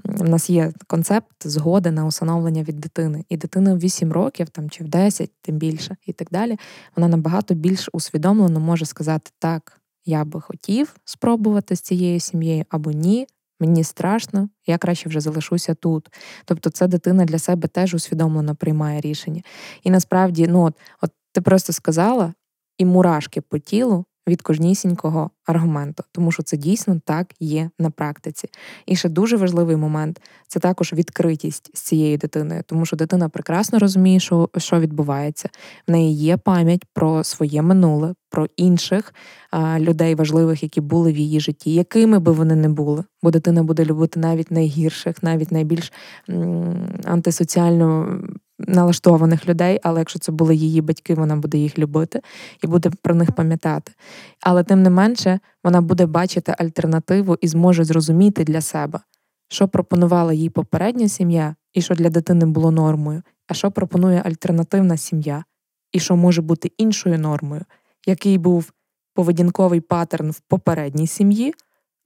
[0.05, 4.71] в нас є концепт згоди на усиновлення від дитини, і дитина в 8 років там
[4.71, 6.59] чи в 10, тим більше, і так далі,
[6.97, 9.81] вона набагато більш усвідомлено може сказати так.
[10.05, 13.27] Я би хотів спробувати з цією сім'єю або ні,
[13.61, 16.09] Мені страшно, я краще вже залишуся тут.
[16.45, 19.43] Тобто, це дитина для себе теж усвідомлено приймає рішення.
[19.83, 22.35] І насправді, ну от, от ти просто сказала
[22.79, 28.49] і мурашки по тілу від кожнісінького аргументу, тому що це дійсно так є на практиці.
[28.87, 33.79] І ще дуже важливий момент це також відкритість з цією дитиною, тому що дитина прекрасно
[33.79, 35.49] розуміє, що що відбувається.
[35.89, 39.15] В неї є пам'ять про своє минуле, про інших
[39.51, 43.05] а, людей важливих, які були в її житті, якими би вони не були.
[43.23, 45.93] Бо дитина буде любити навіть найгірших, навіть найбільш
[46.31, 48.21] м- антисоціально
[48.59, 52.21] налаштованих людей, але якщо це були її батьки, вона буде їх любити
[52.63, 53.93] і буде про них пам'ятати.
[54.41, 59.01] Але тим не менше вона буде бачити альтернативу і зможе зрозуміти для себе,
[59.49, 64.97] що пропонувала їй попередня сім'я, і що для дитини було нормою, а що пропонує альтернативна
[64.97, 65.45] сім'я,
[65.93, 67.63] і що може бути іншою нормою,
[68.07, 68.73] який був
[69.15, 71.55] поведінковий паттерн в попередній сім'ї,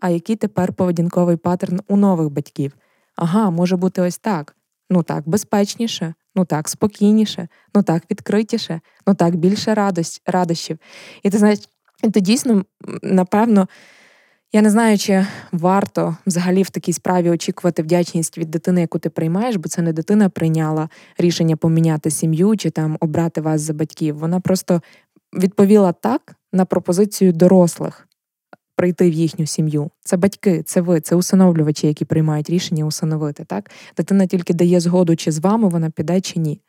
[0.00, 2.72] а який тепер поведінковий паттерн у нових батьків.
[3.16, 4.56] Ага, може бути ось так.
[4.90, 10.79] Ну так, безпечніше, ну так, спокійніше, ну так, відкритіше, ну так, більше радость, радощів.
[11.23, 11.59] І ти знаєш,
[12.12, 12.64] то дійсно,
[13.03, 13.69] напевно,
[14.53, 19.11] я не знаю, чи варто взагалі в такій справі очікувати вдячність від дитини, яку ти
[19.11, 20.88] приймаєш, бо це не дитина прийняла
[21.19, 24.19] рішення поміняти сім'ю чи там обрати вас за батьків.
[24.19, 24.83] Вона просто
[25.33, 28.09] відповіла так на пропозицію дорослих
[28.81, 29.90] прийти в їхню сім'ю.
[30.01, 33.45] Це батьки, це ви, це усиновлювачі, які приймають рішення усиновити.
[33.45, 36.61] Так дитина тільки дає згоду, чи з вами вона піде, чи ні.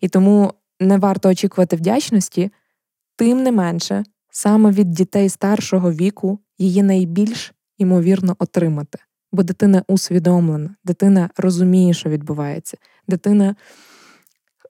[0.00, 2.50] І тому не варто очікувати вдячності,
[3.16, 8.98] тим не менше, саме від дітей старшого віку її найбільш ймовірно отримати.
[9.32, 12.76] Бо дитина усвідомлена, дитина розуміє, що відбувається.
[13.08, 13.56] Дитина,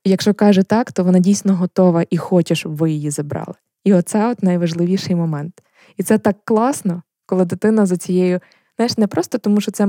[0.05, 3.55] якщо каже так, то вона дійсно готова і хоче, щоб ви її забрали.
[3.84, 5.62] І оце от найважливіший момент.
[5.96, 8.40] І це так класно, коли дитина за цією,
[8.76, 9.88] знаєш, не просто тому, що це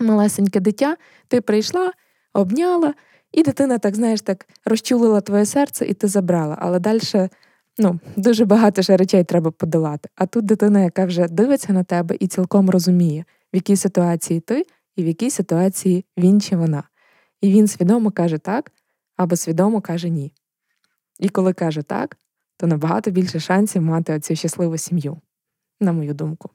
[0.00, 0.96] малесеньке дитя,
[1.28, 1.92] ти прийшла,
[2.34, 2.94] обняла,
[3.32, 6.58] і дитина так, знаєш, так розчулила твоє серце, і ти забрала.
[6.60, 7.00] Але далі
[7.78, 10.08] ну, дуже багато ще речей треба подолати.
[10.14, 14.66] А тут дитина, яка вже дивиться на тебе і цілком розуміє, в якій ситуації ти
[14.96, 16.82] і в якій ситуації він чи вона.
[17.40, 18.72] І він свідомо каже так,
[19.16, 20.32] або свідомо каже ні.
[21.20, 22.16] І коли каже так,
[22.56, 25.16] то набагато більше шансів мати оцю щасливу сім'ю,
[25.80, 26.50] на мою думку.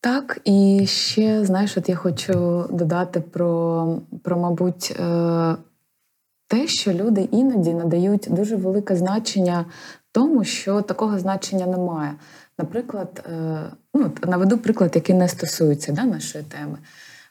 [0.00, 5.56] Так, і ще, знаєш, от я хочу додати про, про мабуть, е,
[6.46, 9.64] те, що люди іноді надають дуже велике значення
[10.12, 12.14] тому, що такого значення немає.
[12.58, 13.60] Наприклад, е,
[13.94, 16.78] ну, наведу приклад, який не стосується да, нашої теми.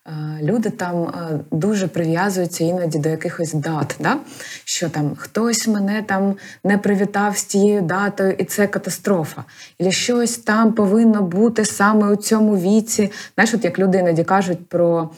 [0.09, 4.17] Е, люди там е, дуже прив'язуються іноді до якихось дат, да?
[4.63, 9.43] що там хтось мене там не привітав з тією датою, і це катастрофа.
[9.77, 13.11] І щось там повинно бути саме у цьому віці.
[13.35, 15.09] Знаєш, от як люди іноді кажуть про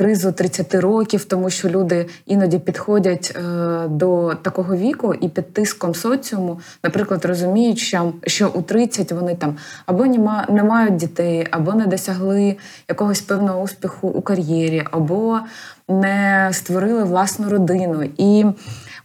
[0.00, 5.94] кризу 30 років, тому що люди іноді підходять е, до такого віку і під тиском
[5.94, 10.06] соціуму, наприклад, розуміють, що що у 30 вони там або
[10.48, 12.56] не мають дітей, або не досягли
[12.88, 15.40] якогось певного успіху у кар'єрі, або
[15.88, 18.08] не створили власну родину.
[18.16, 18.44] І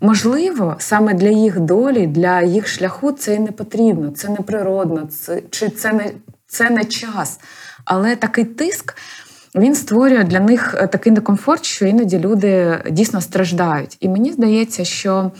[0.01, 5.05] Можливо, саме для їх долі, для їх шляху це і не потрібно, це не природно,
[5.05, 6.11] це, чи це не
[6.47, 7.39] це не час.
[7.85, 8.97] Але такий тиск
[9.55, 13.97] він створює для них е, такий некомфорт, що іноді люди дійсно страждають.
[13.99, 15.31] І мені здається, що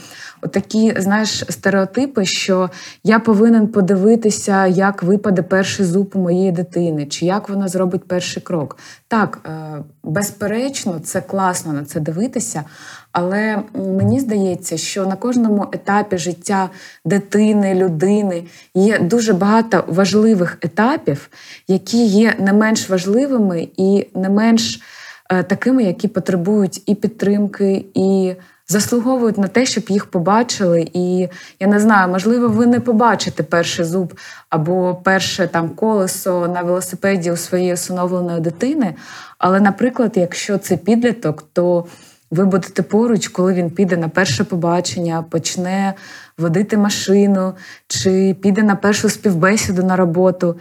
[0.52, 2.70] такі знаєш стереотипи, що
[3.04, 8.44] я повинен подивитися, як випаде перший зуб у моєї дитини, чи як вона зробить перший
[8.44, 8.78] крок.
[9.08, 12.64] Так, е, безперечно, це класно на це дивитися,
[13.12, 16.70] але мені здається, що на кожному етапі життя
[17.06, 21.30] дитини, людини є дуже багато важливих етапів,
[21.68, 24.82] які є не менш важливими і не менш
[25.30, 28.36] е, такими, які потребують і підтримки, і
[28.68, 30.88] заслуговують на те, щоб їх побачили.
[30.94, 31.28] І
[31.60, 34.14] я не знаю, можливо, ви не побачите перший зуб
[34.50, 38.96] або перше там колесо на велосипеді у своєї усиновленої дитини.
[39.38, 41.86] Але, наприклад, якщо це підліток, то
[42.32, 45.94] ви будете поруч, коли він піде на перше побачення, почне
[46.38, 47.54] водити машину,
[47.88, 50.56] чи піде на першу співбесіду на роботу.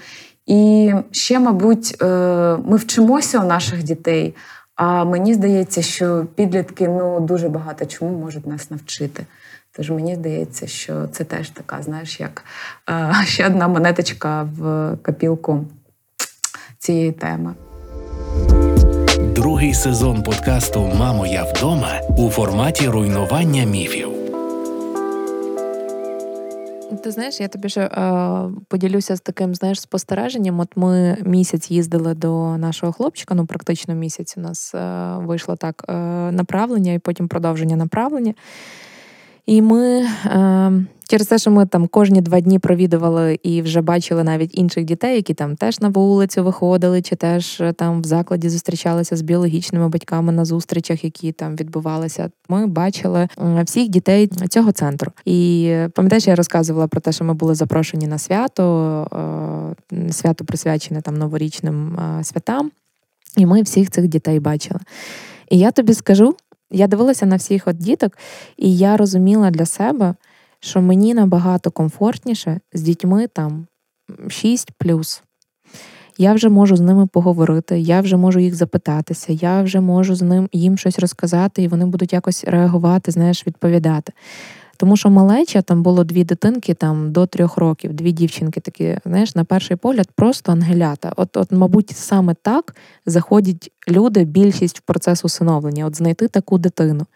[0.46, 2.06] І ще, мабуть, е,
[2.64, 4.34] ми вчимося у наших дітей.
[4.76, 9.26] А мені здається, що підлітки ну дуже багато чому можуть нас навчити.
[9.76, 12.44] Тож мені здається, що це теж така, знаєш, як
[12.90, 15.64] е, ще одна монеточка в копілку
[16.78, 17.54] цієї теми.
[19.34, 24.13] Другий сезон подкасту Мамо, я вдома у форматі руйнування міфів.
[27.02, 30.61] Ти знаєш, я тобі ще е, поділюся з таким знаєш, спостереженням.
[30.61, 35.85] От ми місяць їздили до нашого хлопчика, ну практично місяць у нас е, вийшло так
[35.88, 35.92] е,
[36.33, 38.35] направлення і потім продовження направлення.
[39.46, 40.72] І ми е,
[41.09, 45.16] через те, що ми там кожні два дні провідували і вже бачили навіть інших дітей,
[45.16, 49.88] які там теж на вулицю виходили, чи теж е, там в закладі зустрічалися з біологічними
[49.88, 52.30] батьками на зустрічах, які там відбувалися.
[52.48, 53.28] Ми бачили
[53.64, 55.12] всіх дітей цього центру.
[55.24, 61.00] І пам'ятаєш, я розказувала про те, що ми були запрошені на свято, е, свято присвячене
[61.00, 62.70] там новорічним е, святам,
[63.37, 64.80] і ми всіх цих дітей бачили.
[65.50, 66.35] І я тобі скажу,
[66.74, 68.18] я дивилася на всіх от діток,
[68.56, 70.14] і я розуміла для себе,
[70.60, 73.66] що мені набагато комфортніше з дітьми там
[74.28, 74.70] 6
[76.18, 80.22] Я вже можу з ними поговорити, я вже можу їх запитатися, я вже можу з
[80.22, 84.12] ним їм щось розказати, і вони будуть якось реагувати, знаєш, відповідати.
[84.76, 89.34] Тому що малеча там було дві дитинки там до трьох років, дві дівчинки такі, знаєш,
[89.34, 91.12] на перший погляд, просто ангелята.
[91.16, 97.06] От, от, мабуть, саме так заходять люди, більшість в процес усиновлення, от знайти таку дитину.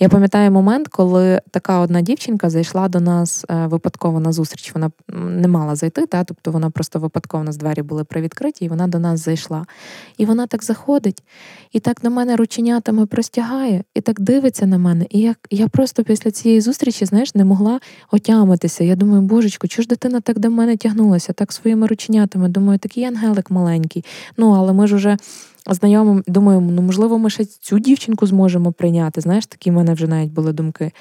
[0.00, 4.74] Я пам'ятаю момент, коли така одна дівчинка зайшла до нас е, випадково на зустріч.
[4.74, 8.68] Вона не мала зайти, та тобто вона просто випадково у нас двері були привідкриті, і
[8.68, 9.66] вона до нас зайшла.
[10.18, 11.22] І вона так заходить,
[11.72, 15.06] і так на мене рученятами простягає, і так дивиться на мене.
[15.10, 18.84] І я, я просто після цієї зустрічі, знаєш, не могла отямитися.
[18.84, 22.48] Я думаю, божечко, чого ж дитина так до мене тягнулася, так своїми рученятами.
[22.48, 24.04] Думаю, такий ангелик маленький.
[24.36, 25.16] Ну, але ми ж уже
[25.74, 29.20] знайомим, думаю, ну можливо, ми ще цю дівчинку зможемо прийняти.
[29.20, 30.92] Знаєш, такі в мене вже навіть були думки.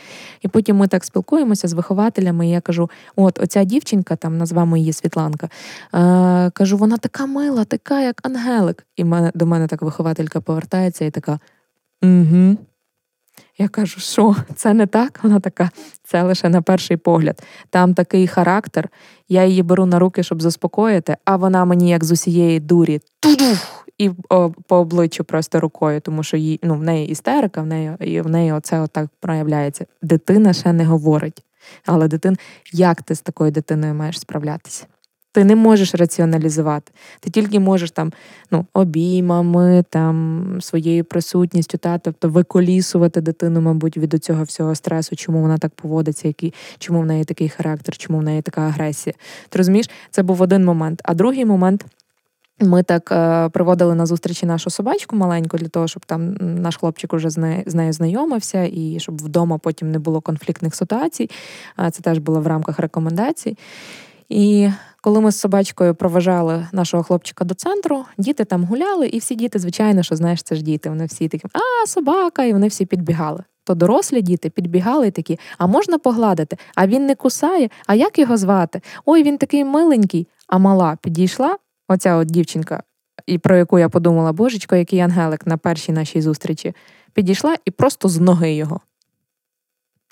[0.41, 2.47] І потім ми так спілкуємося з вихователями.
[2.47, 5.49] і Я кажу: от оця дівчинка, там назвемо її Світланка.
[5.93, 8.85] Е, Кажу, вона така мила, така, як Ангелик.
[8.95, 11.39] І мене, до мене так вихователька повертається і така.
[12.03, 12.57] угу.
[13.57, 15.19] Я кажу, що це не так?
[15.23, 15.69] Вона така,
[16.03, 17.43] це лише на перший погляд.
[17.69, 18.89] Там такий характер,
[19.29, 23.76] я її беру на руки, щоб заспокоїти, а вона мені, як з усієї дурі, тудух,
[23.97, 24.09] і
[24.67, 28.29] по обличчю просто рукою, тому що їй, ну, в неї істерика, в неї і в
[28.29, 29.85] неї оце отак проявляється.
[30.01, 31.43] Дитина ще не говорить.
[31.85, 32.37] Але дитин,
[32.73, 34.85] як ти з такою дитиною маєш справлятися?
[35.31, 36.91] Ти не можеш раціоналізувати.
[37.19, 38.13] Ти тільки можеш там
[38.51, 45.41] ну, обіймами, там, своєю присутністю, та, тобто виколісувати дитину, мабуть, від цього всього стресу, чому
[45.41, 49.13] вона так поводиться, який, чому в неї такий характер, чому в неї така агресія.
[49.49, 51.01] Ти розумієш, це був один момент.
[51.03, 51.85] А другий момент
[52.59, 57.13] ми так е, приводили на зустрічі нашу собачку маленьку для того, щоб там наш хлопчик
[57.13, 61.29] уже з нею, з нею знайомився, і щоб вдома потім не було конфліктних ситуацій.
[61.91, 63.57] Це теж було в рамках рекомендацій.
[64.29, 64.69] І
[65.01, 69.59] коли ми з собачкою проважали нашого хлопчика до центру, діти там гуляли, і всі діти,
[69.59, 70.89] звичайно, що знаєш, це ж діти.
[70.89, 73.43] Вони всі такі, а собака, і вони всі підбігали.
[73.63, 76.57] То дорослі діти підбігали і такі, а можна погладити?
[76.75, 77.69] А він не кусає.
[77.87, 78.81] А як його звати?
[79.05, 80.27] Ой, він такий миленький.
[80.47, 82.83] А мала підійшла оця от дівчинка,
[83.25, 86.73] і про яку я подумала, божечко, який ангелик на першій нашій зустрічі,
[87.13, 88.81] підійшла і просто з ноги його.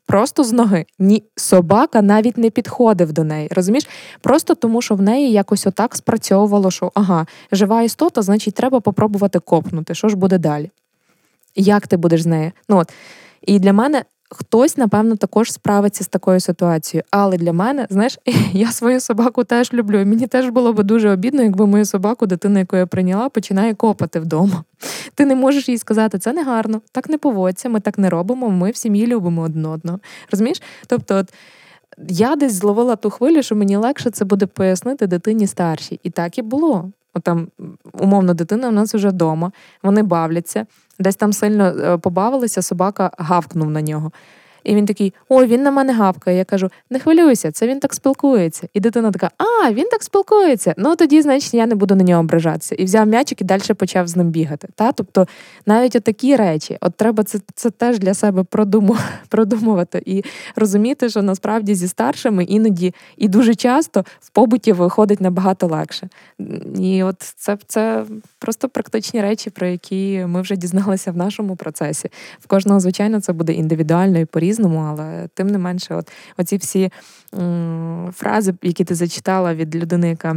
[0.07, 0.85] Просто з ноги.
[0.99, 3.49] Ні, собака навіть не підходив до неї.
[3.51, 3.87] Розумієш?
[4.21, 9.39] Просто тому, що в неї якось отак спрацьовувало, що ага, жива істота, значить, треба попробувати
[9.39, 9.95] копнути.
[9.95, 10.71] Що ж буде далі?
[11.55, 12.51] Як ти будеш з нею?
[12.69, 12.93] Ну от.
[13.41, 17.03] І для мене Хтось, напевно, також справиться з такою ситуацією.
[17.11, 18.19] Але для мене, знаєш,
[18.53, 19.97] я свою собаку теж люблю.
[19.97, 24.19] Мені теж було б дуже обідно, якби мою собаку, дитина, яку я прийняла, починає копати
[24.19, 24.63] вдома.
[25.15, 28.49] Ти не можеш їй сказати, це не гарно, так не поводься, ми так не робимо,
[28.49, 29.99] ми в сім'ї любимо один одного.
[30.31, 30.61] Розумієш?
[30.87, 31.33] Тобто, от.
[32.09, 35.99] Я десь зловила ту хвилю, що мені легше це буде пояснити дитині старшій.
[36.03, 36.91] І так і було.
[37.13, 37.47] От там,
[37.93, 39.51] умовно, дитина у нас вже вдома,
[39.83, 40.65] вони бавляться,
[40.99, 44.11] десь там сильно е, побавилися, собака гавкнув на нього.
[44.65, 46.37] І він такий: ой, він на мене гавкає.
[46.37, 48.67] Я кажу: не хвилюйся, це він так спілкується.
[48.73, 50.73] І дитина така: А, він так спілкується.
[50.77, 52.75] Ну тоді, значить, я не буду на нього ображатися.
[52.75, 54.67] І взяв м'ячик і далі почав з ним бігати.
[54.75, 54.91] Та?
[54.91, 55.27] Тобто
[55.65, 58.97] навіть такі речі, от треба це це теж для себе продуму,
[59.29, 60.23] продумувати і
[60.55, 66.09] розуміти, що насправді зі старшими іноді і дуже часто в побуті виходить набагато легше.
[66.79, 68.03] І от це, це
[68.39, 72.09] просто практичні речі, про які ми вже дізналися в нашому процесі.
[72.39, 76.57] В кожного, звичайно, це буде індивідуально і по по-різному, але тим не менше, от оці
[76.57, 76.91] всі
[77.33, 80.35] м, фрази, які ти зачитала від людини, яка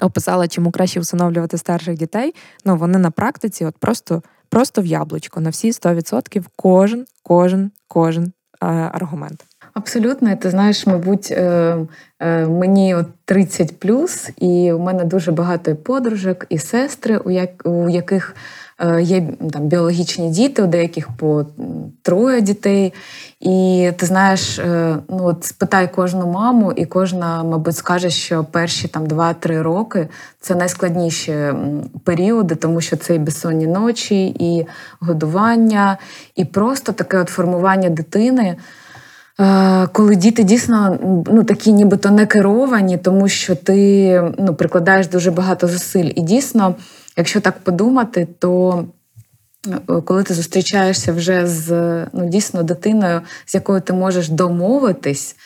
[0.00, 5.40] описала, чому краще усиновлювати старших дітей, ну вони на практиці, от просто просто в яблучко
[5.40, 9.44] на всі 100% кожен, кожен, кожен е, аргумент.
[9.74, 11.76] Абсолютно, і ти знаєш, мабуть, е,
[12.20, 17.50] е, мені от 30 плюс, і у мене дуже багато подружок і сестри, у як
[17.64, 18.34] у яких
[19.00, 21.46] є там біологічні діти, у деяких по
[22.02, 22.92] троє дітей.
[23.40, 28.88] І ти знаєш, е, ну от спитай кожну маму, і кожна, мабуть, скаже, що перші
[28.88, 30.08] там 2-3 роки
[30.40, 31.34] це найскладніші
[32.04, 34.66] періоди, тому що це і безсонні ночі, і
[35.00, 35.98] годування,
[36.36, 38.56] і просто таке от формування дитини.
[39.40, 45.30] Е, коли діти дійсно ну, такі нібито не керовані, тому що ти ну, прикладаєш дуже
[45.30, 46.10] багато зусиль.
[46.14, 46.74] І дійсно
[47.16, 48.84] Якщо так подумати, то
[49.68, 51.70] е, коли ти зустрічаєшся вже з
[52.12, 55.36] ну, дійсно дитиною, з якою ти можеш домовитись,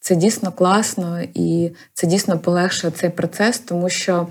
[0.00, 4.26] це дійсно класно і це дійсно полегшує цей процес, тому що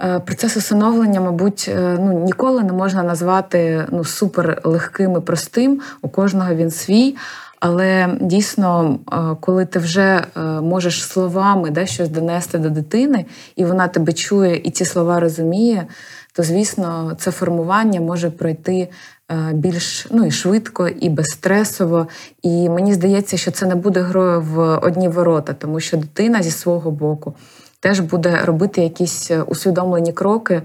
[0.00, 5.80] е, процес усиновлення, мабуть, е, ну, ніколи не можна назвати ну, супер легким і простим.
[6.02, 7.16] У кожного він свій.
[7.60, 8.98] Але дійсно,
[9.40, 10.24] коли ти вже
[10.62, 13.26] можеш словами да, щось донести до дитини,
[13.56, 15.86] і вона тебе чує, і ці слова розуміє,
[16.32, 18.88] то звісно це формування може пройти
[19.52, 22.08] більш ну і швидко, і безстресово.
[22.42, 26.50] І мені здається, що це не буде грою в одні ворота, тому що дитина зі
[26.50, 27.34] свого боку
[27.80, 30.62] теж буде робити якісь усвідомлені кроки.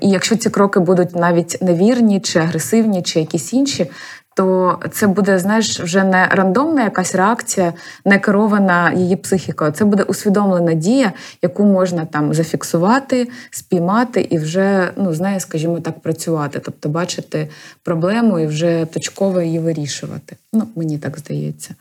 [0.00, 3.90] І якщо ці кроки будуть навіть невірні, чи агресивні, чи якісь інші,
[4.36, 7.72] то це буде, знаєш, вже не рандомна якась реакція,
[8.04, 9.72] не керована її психікою.
[9.72, 11.12] Це буде усвідомлена дія,
[11.42, 16.60] яку можна там зафіксувати, спіймати і вже ну, з нею, скажімо так, працювати.
[16.64, 17.48] Тобто бачити
[17.82, 20.36] проблему і вже точково її вирішувати.
[20.52, 21.74] Ну, мені так здається.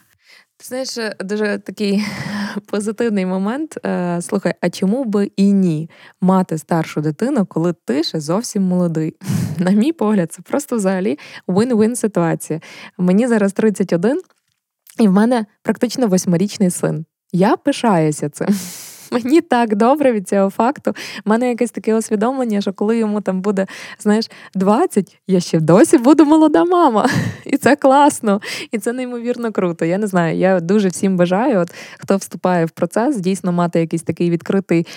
[0.64, 2.04] Знаєш, е, дуже такий
[2.66, 3.78] позитивний момент.
[3.86, 5.90] Е, слухай, а чому би і ні
[6.22, 9.16] мати старшу дитину, коли ти ще зовсім молодий?
[9.58, 12.62] На мій погляд, це просто взагалі win-win ситуація.
[12.98, 14.22] Мені зараз 31,
[15.00, 17.06] і в мене практично восьмирічний син.
[17.32, 18.48] Я пишаюся цим.
[19.12, 20.94] Мені так добре від цього факту.
[21.26, 23.68] У мене якесь таке усвідомлення, що коли йому там буде,
[24.00, 27.10] знаєш, 20, я ще досі буду молода мама.
[27.46, 28.42] І це класно,
[28.72, 29.86] і це неймовірно круто.
[29.86, 30.38] Я не знаю.
[30.38, 34.88] Я дуже всім бажаю, от хто вступає в процес, дійсно мати якийсь такий відкритий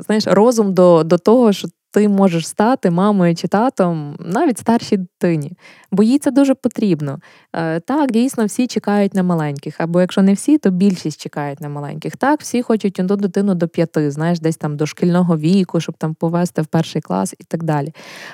[0.00, 5.52] знаєш, розум до, до того, що ти можеш стати мамою чи татом навіть старшій дитині,
[5.92, 7.18] бо їй це дуже потрібно.
[7.52, 11.68] Е, так, дійсно, всі чекають на маленьких, або якщо не всі, то більшість чекають на
[11.68, 12.16] маленьких.
[12.16, 16.14] Так, всі хочуть одну дитину до п'яти, знаєш, десь там до шкільного віку, щоб там
[16.14, 17.92] повести в перший клас і так далі.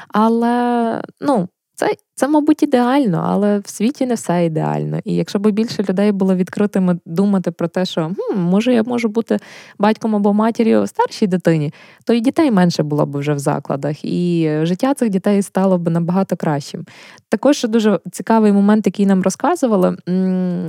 [0.09, 1.49] Але ну.
[1.75, 5.01] Це, це, мабуть, ідеально, але в світі не все ідеально.
[5.05, 9.09] І якщо б більше людей було відкритими думати про те, що хм, може я можу
[9.09, 9.39] бути
[9.79, 11.73] батьком або матір'ю старшій дитині,
[12.05, 15.91] то і дітей менше було б вже в закладах, і життя цих дітей стало б
[15.91, 16.85] набагато кращим.
[17.29, 19.97] Також дуже цікавий момент, який нам розказували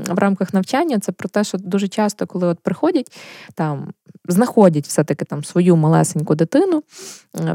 [0.07, 3.11] в рамках навчання, це про те, що дуже часто, коли от приходять
[3.55, 3.87] там.
[4.27, 6.83] Знаходять все-таки там свою малесеньку дитину,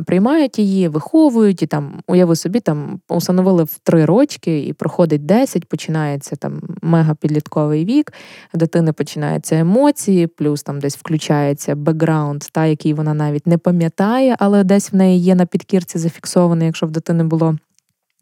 [0.06, 5.68] приймають її, виховують і там, уяви собі, там установили в три рочки і проходить 10,
[5.68, 8.12] починається там мегапідлітковий вік,
[8.54, 14.64] дитини починаються емоції, плюс там десь включається бекграунд, та який вона навіть не пам'ятає, але
[14.64, 17.56] десь в неї є на підкірці зафіксований, якщо в дитини було.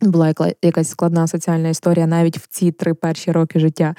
[0.00, 3.94] Була якась складна соціальна історія навіть в ці три перші роки життя.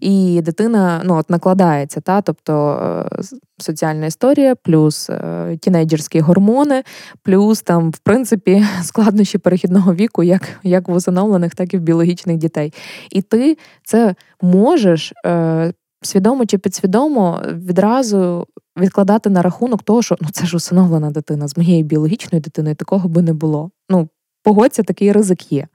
[0.00, 2.72] І дитина ну, от накладається, та, тобто
[3.12, 3.22] е,
[3.58, 6.82] соціальна історія, плюс е, тінейджерські гормони,
[7.22, 12.36] плюс там, в принципі, складнощі перехідного віку, як як в усиновлених, так і в біологічних
[12.36, 12.72] дітей.
[13.10, 15.72] І ти це можеш е,
[16.02, 21.56] свідомо чи підсвідомо відразу відкладати на рахунок того, що ну це ж усиновлена дитина з
[21.56, 23.70] моєю біологічною дитиною, такого би не було.
[23.90, 24.08] Ну,
[24.46, 25.66] погодься, такий ризик є.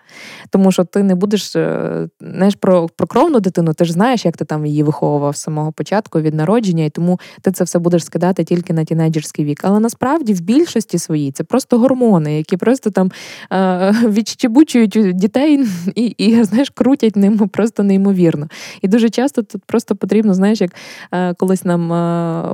[0.50, 4.38] Тому що ти не будеш е, знаєш, про про кровну дитину, ти ж знаєш, як
[4.38, 8.06] ти там її виховував з самого початку від народження, і тому ти це все будеш
[8.06, 9.60] скидати тільки на тінейджерський вік.
[9.64, 13.12] Але насправді в більшості своїй це просто гормони, які просто там
[13.54, 18.48] е, відщебучують дітей і і знаєш, крутять ними просто неймовірно.
[18.82, 20.72] І дуже часто тут просто потрібно, знаєш, як
[21.12, 21.90] е, колись нам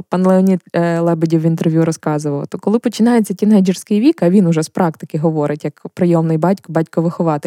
[0.09, 0.61] пан Леонід
[0.99, 5.65] Лебедів в інтерв'ю розказував, то коли починається тінейджерський вік, а він уже з практики говорить,
[5.65, 7.46] як прийомний батько, батько-вихователь.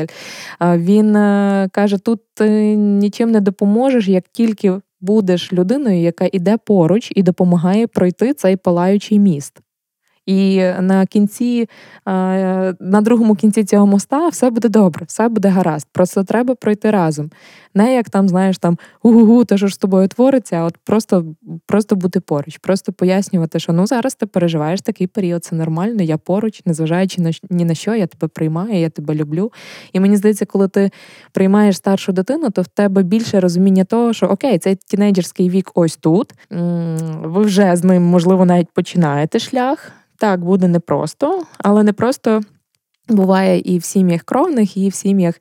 [0.61, 2.20] Він е, каже: тут
[2.76, 9.18] нічим не допоможеш, як тільки будеш людиною, яка йде поруч і допомагає пройти цей палаючий
[9.18, 9.61] міст.
[10.26, 11.68] І на кінці,
[12.80, 15.88] на другому кінці цього моста все буде добре, все буде гаразд.
[15.92, 17.30] Просто треба пройти разом.
[17.75, 21.25] Не як там, знаєш, там гу-гу, те, що ж з тобою твориться, а от просто
[21.66, 26.18] просто бути поруч, просто пояснювати, що ну зараз ти переживаєш такий період, це нормально, я
[26.18, 29.53] поруч, незважаючи на ні на що, я тебе приймаю, я тебе люблю.
[29.93, 30.91] І мені здається, коли ти
[31.33, 35.97] приймаєш старшу дитину, то в тебе більше розуміння того, що окей, цей тінейджерський вік ось
[35.97, 36.33] тут.
[37.23, 39.93] Ви вже з ним, можливо, навіть починаєте шлях.
[40.16, 42.41] Так, буде непросто, але не просто
[43.11, 45.34] буває і в сім'ях кровних, і в сім'ях,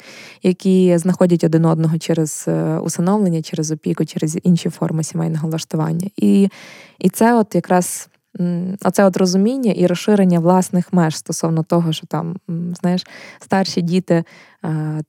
[0.43, 6.09] які знаходять один одного через е, усиновлення, через опіку, через інші форми сімейного влаштування.
[6.17, 6.49] І
[6.99, 8.09] і це от якраз
[8.85, 12.35] оце от розуміння і розширення власних меж стосовно того, що там,
[12.81, 13.07] знаєш,
[13.39, 14.23] старші діти,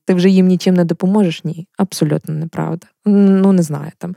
[0.05, 1.43] ти вже їм нічим не допоможеш?
[1.43, 2.87] Ні, абсолютно неправда.
[3.05, 4.15] Ну, не знаю там.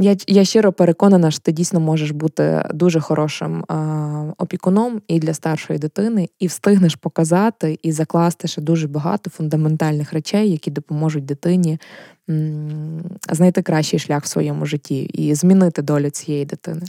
[0.00, 5.34] Я я щиро переконана, що ти дійсно можеш бути дуже хорошим а, опікуном і для
[5.34, 11.78] старшої дитини, і встигнеш показати і закласти ще дуже багато фундаментальних речей, які допоможуть дитині
[12.30, 16.82] м, знайти кращий шлях в своєму житті і змінити долю цієї дитини.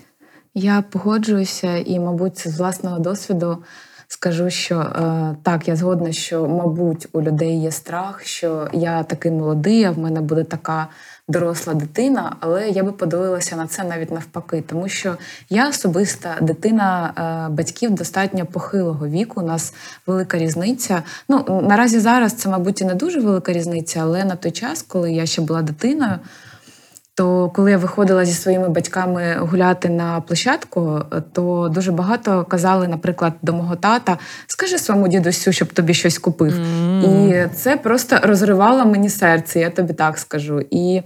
[0.53, 3.57] Я погоджуюся, і, мабуть, з власного досвіду
[4.07, 9.31] скажу, що е, так, я згодна, що, мабуть, у людей є страх, що я такий
[9.31, 10.87] молодий, а в мене буде така
[11.31, 15.15] доросла дитина, але я би подивилася на це навіть навпаки, тому що
[15.49, 17.13] я особиста дитина
[17.49, 19.41] е, батьків достатньо похилого віку.
[19.41, 19.73] У нас
[20.07, 21.03] велика різниця.
[21.29, 25.11] Ну наразі зараз це, мабуть, і не дуже велика різниця, але на той час, коли
[25.11, 26.19] я ще була дитиною.
[27.21, 30.99] То коли я виходила зі своїми батьками гуляти на площадку,
[31.31, 34.17] то дуже багато казали, наприклад, до мого тата:
[34.47, 36.53] скажи своєму дідусю, щоб тобі щось купив.
[36.53, 37.45] Mm.
[37.45, 40.61] І це просто розривало мені серце, я тобі так скажу.
[40.71, 41.01] І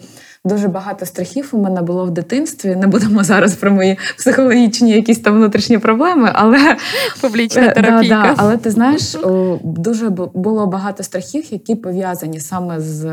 [0.45, 2.75] дуже багато страхів у мене було в дитинстві.
[2.75, 6.77] Не будемо зараз про мої психологічні якісь там внутрішні проблеми, але
[7.21, 8.21] публічна е, терапія.
[8.21, 9.17] Да, да, але ти знаєш,
[9.63, 13.05] дуже було багато страхів, які пов'язані саме з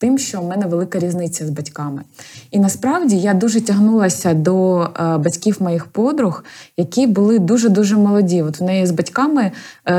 [0.00, 2.02] тим, що в мене велика різниця з батьками.
[2.50, 4.88] І насправді я дуже тягнулася до е,
[5.18, 6.44] батьків моїх подруг,
[6.76, 8.42] які були дуже-дуже молоді.
[8.42, 9.52] От в неї з батьками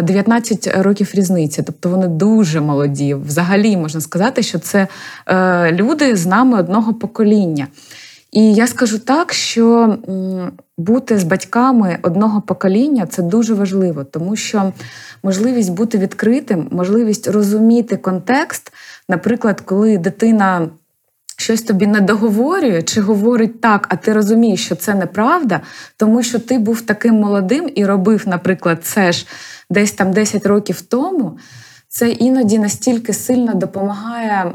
[0.04, 3.14] 19 е, років різниці, тобто вони дуже молоді.
[3.14, 4.88] Взагалі можна сказати, що це
[5.28, 7.68] е, люди з нами одного покоління.
[8.32, 9.98] І я скажу так, що
[10.78, 14.74] бути з батьками одного покоління це дуже важливо, тому що
[15.24, 18.74] можливість бути відкритим, можливість розуміти контекст,
[19.10, 20.70] наприклад, коли дитина.
[21.38, 25.62] Щось тобі не договорює, чи говорить так, а ти розумієш, що це неправда,
[25.98, 29.28] тому що ти був таким молодим і робив, наприклад, це ж
[29.70, 31.38] десь там 10 років тому,
[31.88, 34.52] це іноді настільки сильно допомагає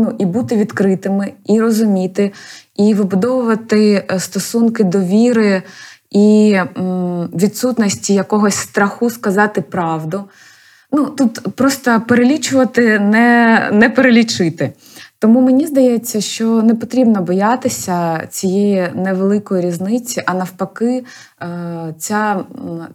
[0.00, 2.32] ну, і бути відкритими, і розуміти,
[2.76, 5.62] і вибудовувати е, стосунки довіри
[6.10, 6.58] і
[7.34, 10.24] відсутності якогось страху сказати правду.
[10.92, 14.72] Ну, Тут просто перелічувати не, не перелічити.
[15.18, 21.04] Тому мені здається, що не потрібно боятися цієї невеликої різниці, а навпаки,
[21.42, 22.44] е, ця,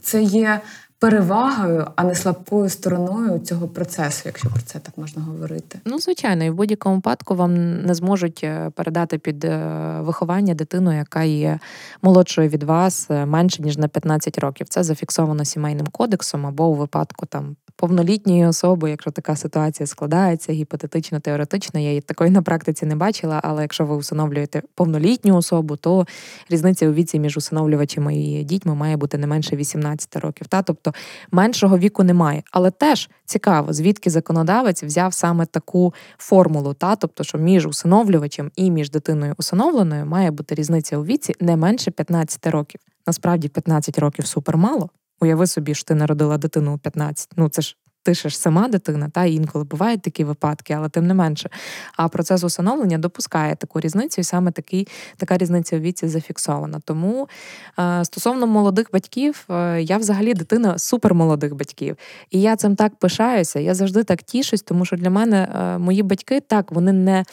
[0.01, 0.60] це є
[1.06, 5.80] перевагою, а не слабкою стороною цього процесу, якщо про це так можна говорити.
[5.86, 9.60] Ну, звичайно, і в будь-якому випадку вам не зможуть е, передати під е,
[10.01, 11.60] виховання дитину, яка є
[12.01, 14.68] молодшою від вас е, менше ніж на 15 років.
[14.70, 21.20] Це зафіксовано сімейним кодексом або у випадку там повнолітньої особи, якщо така ситуація складається, гіпотетично,
[21.20, 26.08] теоретично, я її такої на практиці не бачила, але якщо ви усиновлюєте повнолітню особу, то
[26.50, 30.48] різниця у віці між усиновлювачами і дітьми має бути не менше 18 років.
[30.48, 30.62] Та?
[30.62, 30.94] Тобто
[31.32, 32.44] меншого віку немає.
[32.52, 36.96] Але теж цікаво, звідки законодавець взяв саме таку формулу, та?
[36.96, 41.92] тобто, що між усиновлювачем і між дитиною усиновленою має бути різниця у віці не менше
[41.92, 42.82] 15 років.
[43.08, 44.90] Насправді 15 років супермало.
[45.22, 47.30] Уяви собі, що ти народила дитину у 15.
[47.38, 51.13] Ну це ж ти ж сама дитина, та інколи бувають такі випадки, але тим не
[51.13, 51.49] менше.
[51.97, 54.88] А процес усиновлення допускає таку різницю, і саме такий,
[55.18, 56.80] така різниця у віці зафіксована.
[56.86, 57.28] Тому
[57.80, 61.97] е, стосовно молодих батьків, е, я взагалі дитина супермолодих батьків.
[62.32, 63.59] І я цим так пишаюся.
[63.59, 67.26] Я завжди так тішусь, тому що для мене е, мої батьки так вони не.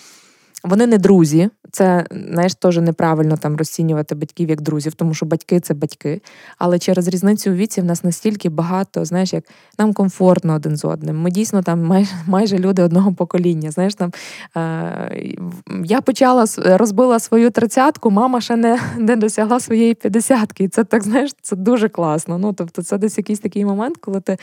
[0.65, 5.61] Вони не друзі, це знаєш, теж неправильно там розцінювати батьків як друзів, тому що батьки
[5.61, 6.21] це батьки.
[6.59, 9.45] Але через різницю у віці в нас настільки багато, знаєш, як
[9.79, 11.21] нам комфортно один з одним.
[11.21, 13.71] Ми дійсно там майже майже люди одного покоління.
[13.71, 14.13] Знаєш, там
[14.57, 15.37] е,
[15.85, 20.65] я почала розбила свою тридцятку, мама ще не не досягла своєї п'ятдесятки.
[20.65, 22.39] І це так знаєш, це дуже класно.
[22.39, 24.37] Ну тобто, це десь якийсь такий момент, коли ти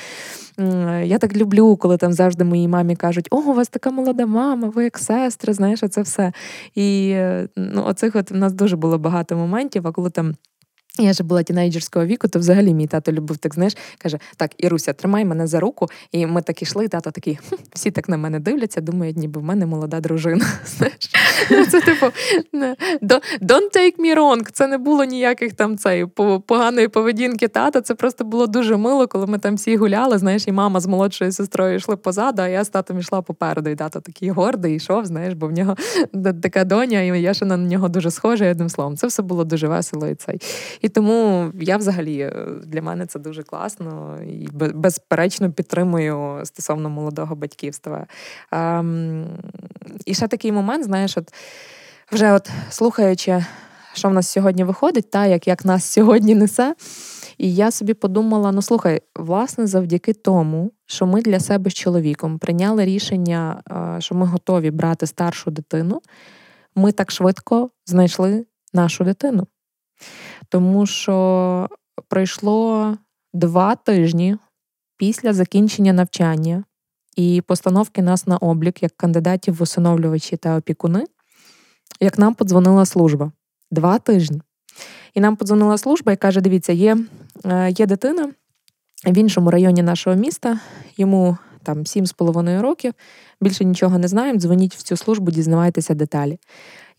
[1.03, 4.71] я так люблю, коли там завжди моїй мамі кажуть: О, у вас така молода мама,
[4.75, 6.34] ви як сестри, знаєш, це все.
[6.75, 7.18] І
[7.55, 10.36] ну, оцих от у нас дуже було багато моментів, а коли там.
[10.97, 14.93] Я ж була тінейджерського віку, то взагалі мій тато любив так, знаєш, каже: так, Іруся,
[14.93, 15.87] тримай мене за руку.
[16.11, 17.39] І ми так ішли, тато такий,
[17.73, 20.45] всі так на мене дивляться, думають, ніби в мене молода дружина.
[20.77, 21.09] знаєш.
[21.71, 22.05] Це типу
[23.41, 24.49] don't take me wrong.
[24.51, 26.05] Це не було ніяких там цей
[26.47, 27.81] поганої поведінки тата.
[27.81, 30.17] Це просто було дуже мило, коли ми там всі гуляли.
[30.17, 33.69] Знаєш, і мама з молодшою сестрою йшли позаду, а я з татом йшла попереду.
[33.69, 35.75] І тато такий гордий йшов, знаєш, бо в нього
[36.41, 38.97] така доня, і я ще на нього дуже схожа, одним словом.
[38.97, 40.41] Це все було дуже весело і цей.
[40.81, 47.35] І тому я взагалі е, для мене це дуже класно і безперечно підтримую стосовно молодого
[47.35, 48.07] батьківства.
[48.51, 49.25] Ем,
[50.05, 51.33] І ще такий момент, знаєш, от
[52.11, 53.45] вже от слухаючи,
[53.93, 56.75] що в нас сьогодні виходить, та як, як нас сьогодні несе.
[57.37, 62.39] І я собі подумала: ну слухай, власне, завдяки тому, що ми для себе з чоловіком
[62.39, 66.01] прийняли рішення, е, що ми готові брати старшу дитину,
[66.75, 69.47] ми так швидко знайшли нашу дитину
[70.50, 71.68] тому що
[72.08, 72.97] пройшло
[73.34, 74.38] два тижні
[74.97, 76.64] після закінчення навчання
[77.16, 81.06] і постановки нас на облік як кандидатів в усиновлювачі та опікуни,
[82.00, 83.32] як нам подзвонила служба.
[83.72, 84.41] Два тижні.
[85.14, 86.97] І нам подзвонила служба і каже: дивіться, є,
[87.45, 88.34] е, є дитина.
[89.06, 90.60] в іншому районі нашого міста.
[90.97, 92.93] Йому там 7,5 років.
[93.41, 94.39] Більше нічого не знаємо.
[94.39, 96.39] Дзвоніть в цю службу, дізнавайтеся деталі.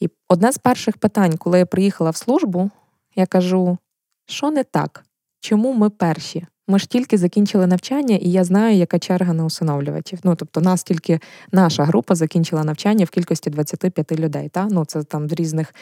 [0.00, 2.70] І одне з перших питань, коли я приїхала в службу,
[3.16, 3.78] я кажу:
[4.26, 5.04] що не так?
[5.40, 6.46] Чому ми перші?
[6.68, 10.18] Ми ж тільки закінчили навчання, і я знаю, яка черга на усиновлювачів.
[10.24, 11.20] Ну тобто, нас тільки
[11.52, 14.48] наша група закінчила навчання в кількості 25 людей.
[14.48, 14.68] Та?
[14.70, 15.74] Ну це там з різних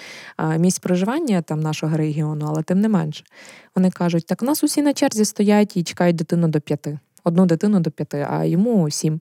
[0.58, 3.24] місць проживання там нашого регіону, але тим не менше.
[3.76, 6.98] Вони кажуть, так у нас усі на черзі стоять і чекають дитину до п'яти.
[7.24, 9.20] Одну дитину до п'яти, а йому сім.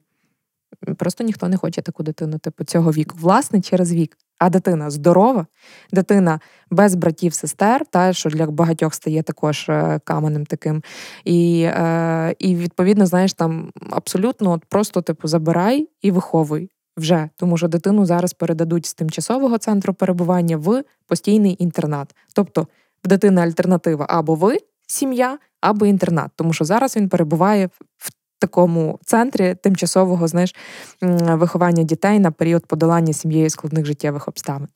[0.98, 3.18] Просто ніхто не хоче таку дитину, типу, цього віку.
[3.20, 4.18] Власне, через вік.
[4.40, 5.46] А дитина здорова,
[5.92, 6.40] дитина
[6.72, 10.84] без братів, сестер, та що для багатьох стає також е, каменем таким.
[11.26, 17.58] І е, і відповідно, знаєш, там абсолютно от просто типу забирай і виховуй вже, тому
[17.58, 22.16] що дитину зараз передадуть з тимчасового центру перебування в постійний інтернат.
[22.34, 22.68] Тобто
[23.06, 24.58] в дитини альтернатива або ви,
[24.88, 30.56] сім'я, або інтернат, тому що зараз він перебуває в такому центрі тимчасового знаєш,
[31.02, 34.68] виховання дітей на період подолання сім'єю складних життєвих обставин.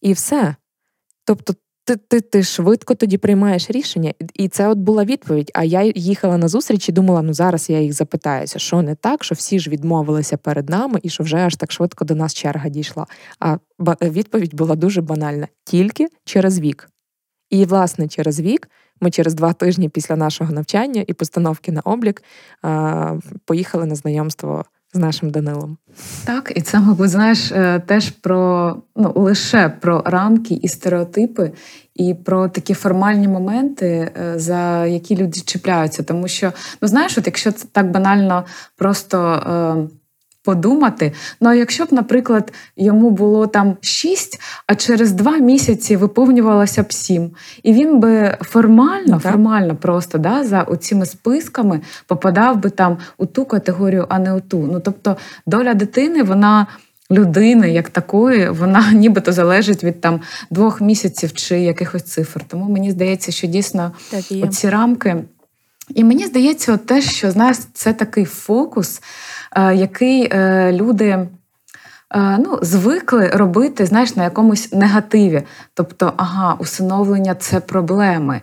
[0.00, 0.54] І все.
[1.24, 5.50] Тобто, ти ти, ти швидко тоді приймаєш рішення, і це от була відповідь.
[5.54, 9.24] А я їхала на зустріч і думала, ну зараз я їх запитаюся, що не так,
[9.24, 12.68] що всі ж відмовилися перед нами, і що вже аж так швидко до нас черга
[12.68, 13.06] дійшла.
[13.40, 13.58] А
[14.02, 16.90] відповідь була дуже банальна: тільки через вік.
[17.50, 18.68] І, власне, через вік
[19.00, 22.22] ми через два тижні після нашого навчання і постановки на облік
[23.44, 25.76] поїхали на знайомство з нашим Данилом.
[26.24, 31.52] Так, і це, мабуть, знаєш, е, теж про ну лише про рамки і стереотипи,
[31.94, 36.02] і про такі формальні моменти, е, за які люди чіпляються.
[36.02, 38.44] Тому що, ну знаєш, от якщо це так банально
[38.76, 39.88] просто.
[40.48, 41.12] Подумати.
[41.40, 46.92] Ну а якщо б, наприклад, йому було там шість, а через два місяці виповнювалося б
[46.92, 47.30] сім,
[47.62, 49.32] і він би формально, так.
[49.32, 54.40] формально просто да, за оціми списками попадав би там у ту категорію, а не у
[54.40, 54.68] ту.
[54.72, 56.66] Ну тобто доля дитини, вона.
[57.10, 60.20] Людини як такої, вона нібито залежить від там
[60.50, 62.40] двох місяців чи якихось цифр.
[62.48, 63.92] Тому мені здається, що дійсно
[64.50, 65.16] ці рамки.
[65.94, 69.02] І мені здається, от те, що знаєш, це такий фокус,
[69.56, 71.28] е, який е, люди е,
[72.38, 75.42] ну, звикли робити знаєш, на якомусь негативі.
[75.74, 78.40] Тобто, ага, усиновлення це проблеми.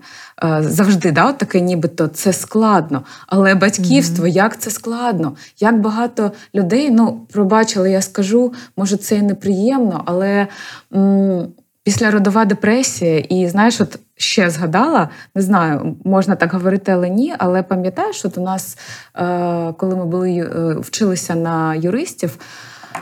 [0.59, 3.03] Завжди да, от таке нібито це складно.
[3.27, 4.35] Але батьківство, mm-hmm.
[4.35, 5.35] як це складно?
[5.59, 10.47] Як багато людей, ну, пробачили, я скажу, може, це і неприємно, але.
[10.95, 11.47] М-
[11.85, 17.33] Післяродова депресія, і знаєш, от ще згадала, не знаю, можна так говорити, але ні.
[17.37, 18.77] Але пам'ятаєш, от у нас,
[19.15, 22.37] е, коли ми були е, вчилися на юристів,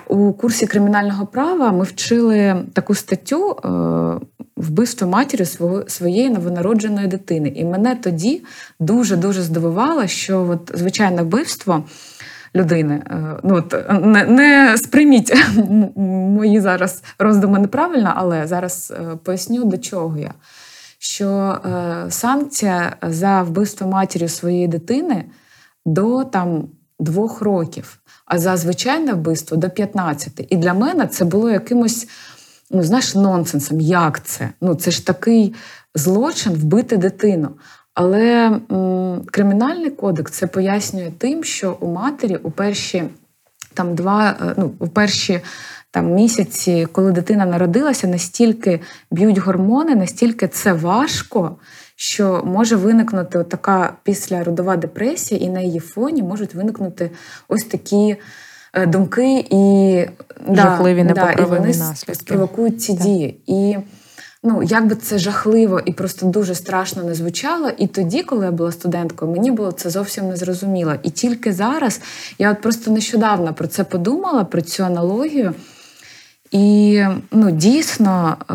[0.07, 3.69] у курсі кримінального права ми вчили таку статтю е,
[4.57, 5.45] вбивство матері
[5.87, 7.53] своєї новонародженої дитини.
[7.55, 8.43] І мене тоді
[8.79, 11.83] дуже дуже здивувало, що от звичайне вбивство
[12.55, 13.03] людини.
[13.43, 15.33] Ну от не не сприйміть
[15.95, 18.93] мої зараз роздуми неправильно, але зараз
[19.23, 20.33] поясню до чого я.
[21.03, 25.25] Що е, санкція за вбивство матері своєї дитини
[25.85, 26.67] до там
[26.99, 30.47] двох років, а за звичайне вбивство до 15.
[30.49, 32.07] І для мене це було якимось,
[32.71, 33.79] ну знаєш, нонсенсом.
[33.79, 34.49] Як це?
[34.61, 35.55] Ну це ж такий
[35.95, 37.49] злочин вбити дитину.
[37.93, 43.03] Але м, кримінальний кодекс це пояснює тим, що у матері у перші
[43.73, 45.41] там два, е, ну, у перші
[45.93, 48.79] там місяці, коли дитина народилася, настільки
[49.11, 51.55] б'ють гормони, настільки це важко,
[51.95, 57.11] що може виникнути така післяродова депресія, і на її фоні можуть виникнути
[57.47, 58.15] ось такі.
[58.75, 60.05] Е, думки і
[60.49, 62.15] жахливі да, да, і вони наслідки.
[62.15, 63.03] спровокують ці так.
[63.03, 63.41] дії.
[63.47, 63.77] І
[64.43, 67.69] ну як би це жахливо і просто дуже страшно не звучало.
[67.77, 70.93] І тоді, коли я була студенткою, мені було це зовсім не зрозуміло.
[71.03, 72.01] І тільки зараз
[72.39, 75.53] я от просто нещодавно про це подумала, про цю аналогію.
[76.53, 78.53] І ну, дійсно е,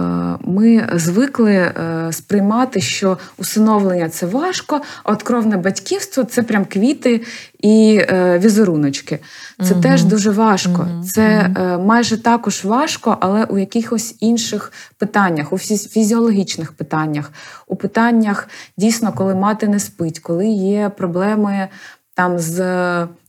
[0.51, 1.73] ми звикли е,
[2.13, 7.21] сприймати, що усиновлення це важко, а от кровне батьківство це прям квіти
[7.61, 9.19] і е, візеруночки.
[9.65, 9.83] Це угу.
[9.83, 10.89] теж дуже важко.
[10.91, 11.05] Угу.
[11.05, 11.49] Це
[11.85, 17.33] майже також важко, але у якихось інших питаннях, у фізіологічних питаннях,
[17.67, 21.69] у питаннях дійсно, коли мати не спить, коли є проблеми
[22.19, 22.61] там з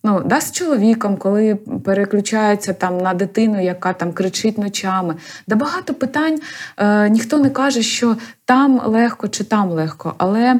[0.04, 5.16] ну, да, з чоловіком, коли переключається там на дитину, яка там кричить ночами.
[5.48, 6.40] Да багато питань
[6.78, 8.16] е, ніхто не каже, що
[8.46, 10.14] там легко чи там легко.
[10.18, 10.60] Але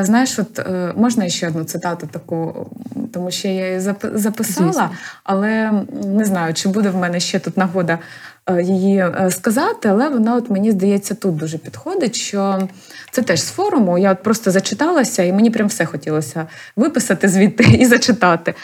[0.00, 0.66] Знаєш, от
[0.96, 2.70] можна ще одну цитату таку,
[3.12, 3.80] тому що я її
[4.14, 4.90] записала,
[5.24, 5.72] але
[6.04, 7.98] не знаю, чи буде в мене ще тут нагода
[8.62, 12.16] її сказати, але вона, от мені здається, тут дуже підходить.
[12.16, 12.68] що
[13.10, 13.98] це теж з форуму.
[13.98, 18.54] Я от просто зачиталася, і мені прям все хотілося виписати звідти і зачитати.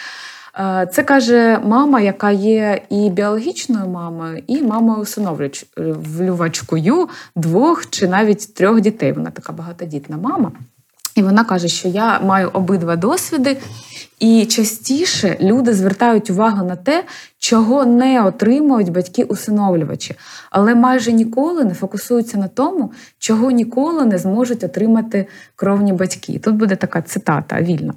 [0.91, 8.81] Це каже мама, яка є і біологічною мамою, і мамою усиновлювачкою двох чи навіть трьох
[8.81, 9.11] дітей.
[9.11, 10.51] Вона така багатодітна мама.
[11.15, 13.57] І вона каже, що я маю обидва досвіди,
[14.19, 17.03] і частіше люди звертають увагу на те,
[17.39, 20.15] чого не отримують батьки-усиновлювачі,
[20.49, 26.39] але майже ніколи не фокусуються на тому, чого ніколи не зможуть отримати кровні батьки.
[26.43, 27.93] Тут буде така цитата вільна.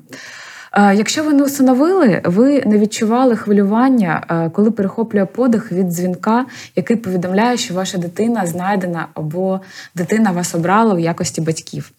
[0.73, 6.47] Е, якщо ви не усиновили, ви не відчували хвилювання, е, коли перехоплює подих від дзвінка,
[6.77, 9.61] який повідомляє, що ваша дитина знайдена або
[9.95, 11.93] дитина вас обрала в якості батьків.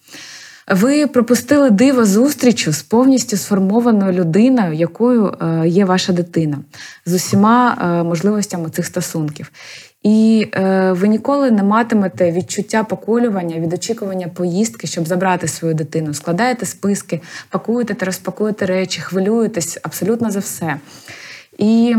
[0.67, 6.57] Ви пропустили диво зустрічу з повністю сформованою людиною, якою е, є ваша дитина,
[7.05, 9.51] з усіма е, можливостями цих стосунків.
[10.03, 16.13] І е, ви ніколи не матимете відчуття поколювання від очікування поїздки, щоб забрати свою дитину.
[16.13, 20.75] Складаєте списки, пакуєте та розпакуєте речі, хвилюєтесь абсолютно за все.
[21.57, 21.95] І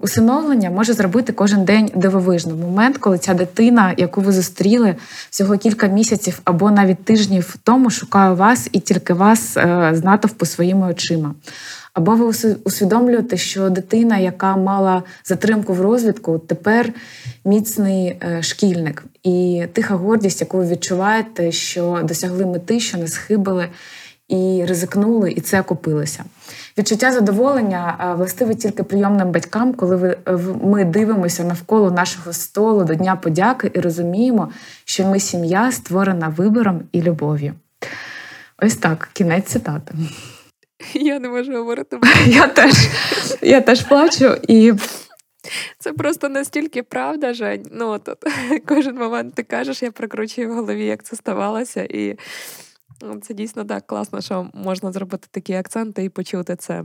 [0.00, 2.56] усиновлення може зробити кожен день дивовижно.
[2.56, 4.96] Момент, коли ця дитина, яку ви зустріли
[5.30, 10.46] всього кілька місяців або навіть тижнів тому, шукає вас і тільки вас е, з натовпу
[10.46, 11.34] своїми очима.
[11.94, 12.24] Або ви
[12.64, 16.92] усвідомлюєте, що дитина, яка мала затримку в розвитку, тепер
[17.44, 23.68] міцний е, шкільник, і тиха гордість, яку ви відчуваєте, що досягли мети, що не схибили
[24.28, 26.24] і ризикнули, і це окупилося.
[26.78, 32.94] Відчуття задоволення е, властиве тільки прийомним батькам, коли е, ми дивимося навколо нашого столу до
[32.94, 34.52] Дня подяки і розуміємо,
[34.84, 37.54] що ми сім'я створена вибором і любов'ю.
[38.58, 39.94] Ось так, кінець цитати.
[40.94, 41.98] Я не можу говорити.
[42.26, 42.74] Я теж
[43.42, 44.72] я теж плачу і.
[45.78, 47.66] Це просто настільки правда, Жень.
[47.72, 48.24] Ну, от, от,
[48.66, 51.86] Кожен момент ти кажеш, я прокручую в голові, як це ставалося.
[51.90, 52.18] І
[53.22, 56.84] це дійсно так класно, що можна зробити такі акценти і почути це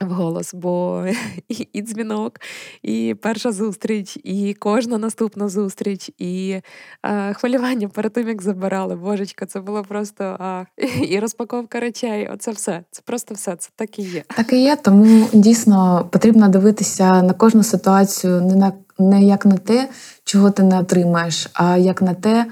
[0.00, 0.54] вголос.
[0.54, 1.04] Бо
[1.48, 2.40] і, і дзвінок,
[2.82, 6.60] і перша зустріч, і кожна наступна зустріч, і
[7.02, 8.96] а, хвилювання перед тим, як забирали.
[8.96, 10.64] Божечка, це було просто а,
[11.08, 12.28] і розпаковка речей.
[12.34, 12.84] Оце все.
[12.90, 13.56] Це просто все.
[13.56, 14.24] Це так і є.
[14.36, 19.56] Так і є, тому дійсно потрібно дивитися на кожну ситуацію не на не як на
[19.56, 19.88] те,
[20.24, 22.46] чого ти не отримаєш, а як на те.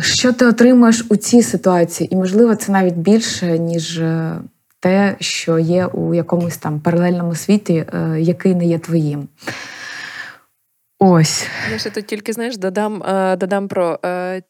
[0.00, 2.14] Що ти отримаєш у цій ситуації?
[2.14, 4.34] І, можливо, це навіть більше, ніж е,
[4.80, 9.28] те, що є у якомусь там паралельному світі, е, який не є твоїм.
[10.98, 11.46] Ось.
[11.72, 13.98] Я ще тут тільки знаєш, додам е, додам про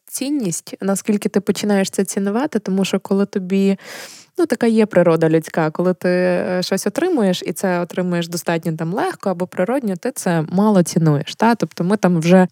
[0.05, 3.77] цінність, наскільки ти починаєш це цінувати, тому що коли тобі
[4.43, 5.69] Ну, така є природа людська.
[5.71, 10.43] Коли ти е, щось отримуєш, і це отримуєш достатньо там легко або природньо, ти це
[10.49, 11.35] мало цінуєш.
[11.35, 11.55] Та?
[11.55, 12.47] Тобто ми там вже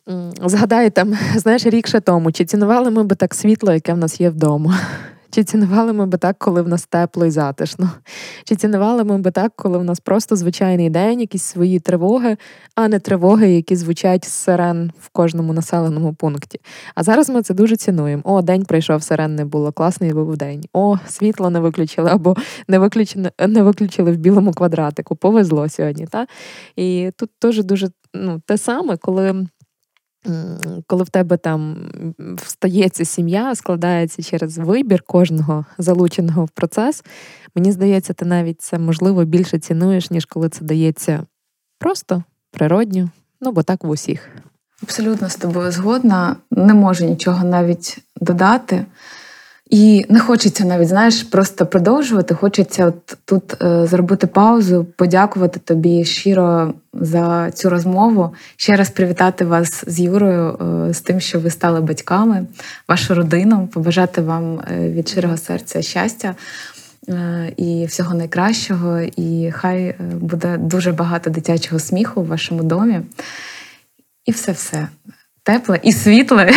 [0.46, 4.22] згадай там, знаєш, рік ще тому, чи цінували ми би так світло, яке в нас
[4.22, 4.80] є вдома.
[5.32, 7.90] Чи цінували ми би так, коли в нас тепло і затишно?
[8.44, 12.38] Чи цінували ми би так, коли в нас просто звичайний день, якісь свої тривоги,
[12.76, 16.60] а не тривоги, які звучать з сирен в кожному населеному пункті?
[16.96, 18.24] А зараз ми це дуже цінуємо.
[18.26, 20.64] О, день прийшов, сирен не було, класний був день.
[20.74, 22.36] О, світло не виключили, або
[22.68, 25.16] не виключили, не виключили в білому квадратику.
[25.16, 26.06] Повезло сьогодні.
[26.06, 26.28] Та?
[26.76, 29.46] І тут теж дуже ну, те саме, коли
[30.88, 31.92] коли в тебе там
[32.38, 37.04] встається сім'я, складається через вибір кожного залученого в процес,
[37.56, 41.26] мені здається, ти навіть це можливо більше цінуєш, ніж коли це дається
[41.80, 43.10] просто природньо,
[43.42, 44.30] ну бо так в усіх.
[44.84, 48.86] Абсолютно з тобою згодна, не можу нічого навіть додати.
[49.72, 52.36] І не хочеться навіть, знаєш, просто продовжувати.
[52.36, 58.34] Хочеться от тут е, зробити паузу, подякувати тобі щиро за цю розмову.
[58.56, 60.58] Ще раз привітати вас з Юрою,
[60.90, 62.46] е, з тим, що ви стали батьками,
[62.88, 66.36] вашу родину, побажати вам е, від щирого серця щастя
[67.10, 69.00] е, і всього найкращого.
[69.00, 73.02] І хай е, буде дуже багато дитячого сміху в вашому домі.
[74.26, 74.88] І все-все
[75.44, 76.52] тепле і світле,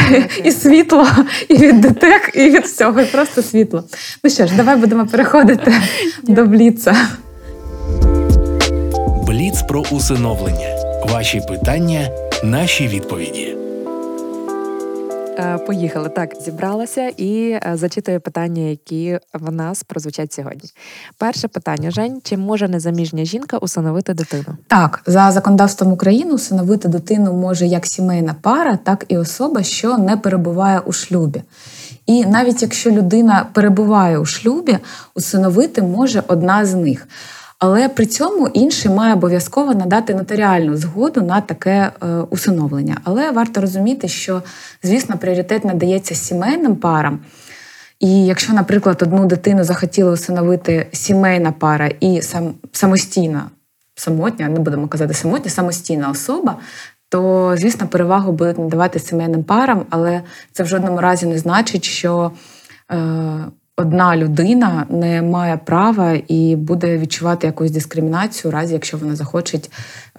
[0.44, 1.06] і світло,
[1.48, 3.84] і від дитек, і від всього, і просто світло.
[4.24, 5.74] Ну що ж, давай будемо переходити
[6.22, 6.96] до бліца.
[9.26, 10.68] Бліц про усиновлення.
[11.08, 12.08] Ваші питання,
[12.44, 13.63] наші відповіді.
[15.38, 20.70] Е, поїхали так, зібралася і е, зачитую питання, які в нас прозвучать сьогодні.
[21.18, 24.56] Перше питання: Жень, чи може незаміжня жінка усиновити дитину?
[24.66, 30.16] Так, за законодавством України усиновити дитину може як сімейна пара, так і особа, що не
[30.16, 31.42] перебуває у шлюбі.
[32.06, 34.78] І навіть якщо людина перебуває у шлюбі,
[35.14, 37.08] усиновити може одна з них.
[37.66, 42.96] Але при цьому інший має обов'язково надати нотаріальну згоду на таке е, усиновлення.
[43.04, 44.42] Але варто розуміти, що,
[44.82, 47.18] звісно, пріоритет надається сімейним парам.
[48.00, 53.44] І якщо, наприклад, одну дитину захотіла усиновити сімейна пара і сам, самостійна,
[53.94, 56.56] самотня, не будемо казати самотня, самостійна особа,
[57.08, 62.30] то, звісно, перевагу будуть надавати сімейним парам, але це в жодному разі не значить, що.
[62.92, 62.96] Е,
[63.76, 69.60] одна людина не має права і буде відчувати якусь дискримінацію, у разі якщо вона захоче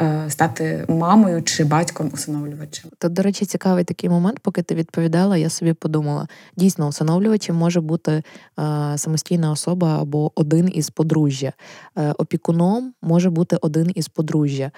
[0.01, 2.91] е, стати мамою чи батьком усиновлювачем.
[2.99, 6.27] Тут, до речі, цікавий такий момент, поки ти відповідала, я собі подумала:
[6.57, 8.23] дійсно, усиновлювачем може бути е,
[8.97, 11.53] самостійна особа або один із подружжя.
[11.97, 14.71] Е, опікуном може бути один із подружжя.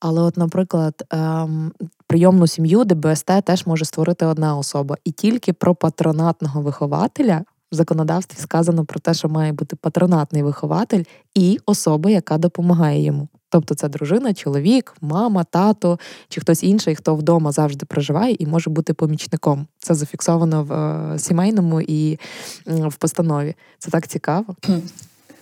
[0.00, 1.72] Але, от, наприклад, ем,
[2.06, 8.38] прийомну сім'ю ДБСТ теж може створити одна особа, і тільки про патронатного вихователя в законодавстві
[8.38, 11.04] сказано про те, що має бути патронатний вихователь
[11.34, 13.28] і особа, яка допомагає йому.
[13.48, 15.98] Тобто це дружина, чоловік, мама, тато
[16.28, 19.66] чи хтось інший, хто вдома завжди проживає і може бути помічником.
[19.78, 22.18] Це зафіксовано в е, сімейному і
[22.66, 23.54] в постанові.
[23.78, 24.56] Це так цікаво.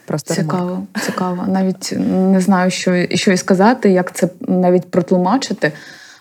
[0.07, 1.01] Просто цікаво, ремарк.
[1.01, 1.45] цікаво.
[1.49, 1.95] Навіть
[2.33, 5.73] не знаю, що що і сказати, як це навіть протлумачити.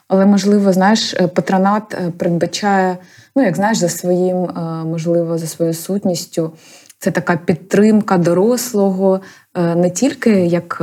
[0.10, 2.98] Але можливо, знаєш, е, патронат е, передбачає
[3.36, 6.54] ну як знаєш, за своїм, е, можливо, за своєю сутністю.
[7.02, 9.22] Це така підтримка дорослого,
[9.56, 10.78] не тільки як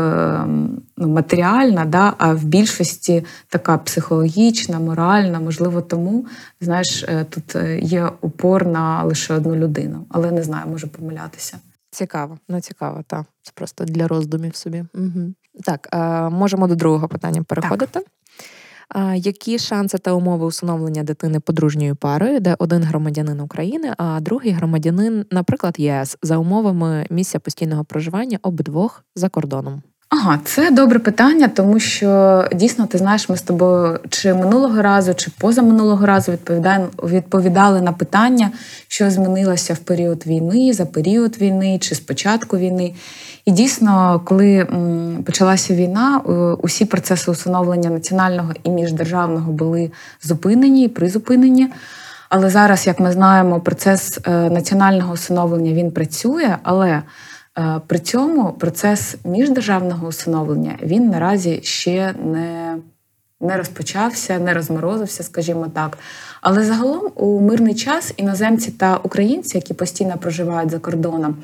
[0.96, 5.40] ну, матеріальна, да, а в більшості така психологічна, моральна.
[5.40, 6.26] Можливо, тому
[6.60, 11.58] знаєш, тут є упор на лише одну людину, але не знаю, можу помилятися.
[11.90, 13.24] Цікаво, ну цікаво, так.
[13.42, 14.84] Це просто для роздумів собі.
[14.94, 15.34] Угу.
[15.64, 15.88] Так,
[16.32, 18.00] можемо до другого питання переходити.
[18.00, 18.04] Так.
[19.16, 25.24] Які шанси та умови усиновлення дитини подружньою парою, де один громадянин України, а другий громадянин,
[25.30, 29.82] наприклад, ЄС за умовами місця постійного проживання обидвох за кордоном?
[30.08, 35.14] Ага, це добре питання, тому що дійсно ти знаєш, ми з тобою чи минулого разу,
[35.14, 36.32] чи позаминулого разу
[37.02, 38.50] відповідали на питання,
[38.88, 42.94] що змінилося в період війни, за період війни чи з початку війни.
[43.44, 44.66] І дійсно, коли
[45.26, 46.18] почалася війна,
[46.62, 49.90] усі процеси усиновлення національного і міждержавного були
[50.22, 51.68] зупинені і призупинені.
[52.28, 57.02] Але зараз, як ми знаємо, процес е, національного усиновлення він працює, але е,
[57.86, 62.76] при цьому процес міждержавного усиновлення він наразі ще не
[63.40, 65.98] не розпочався, не розморозився, скажімо так.
[66.40, 71.36] Але загалом у мирний час іноземці та українці, які постійно проживають за кордоном,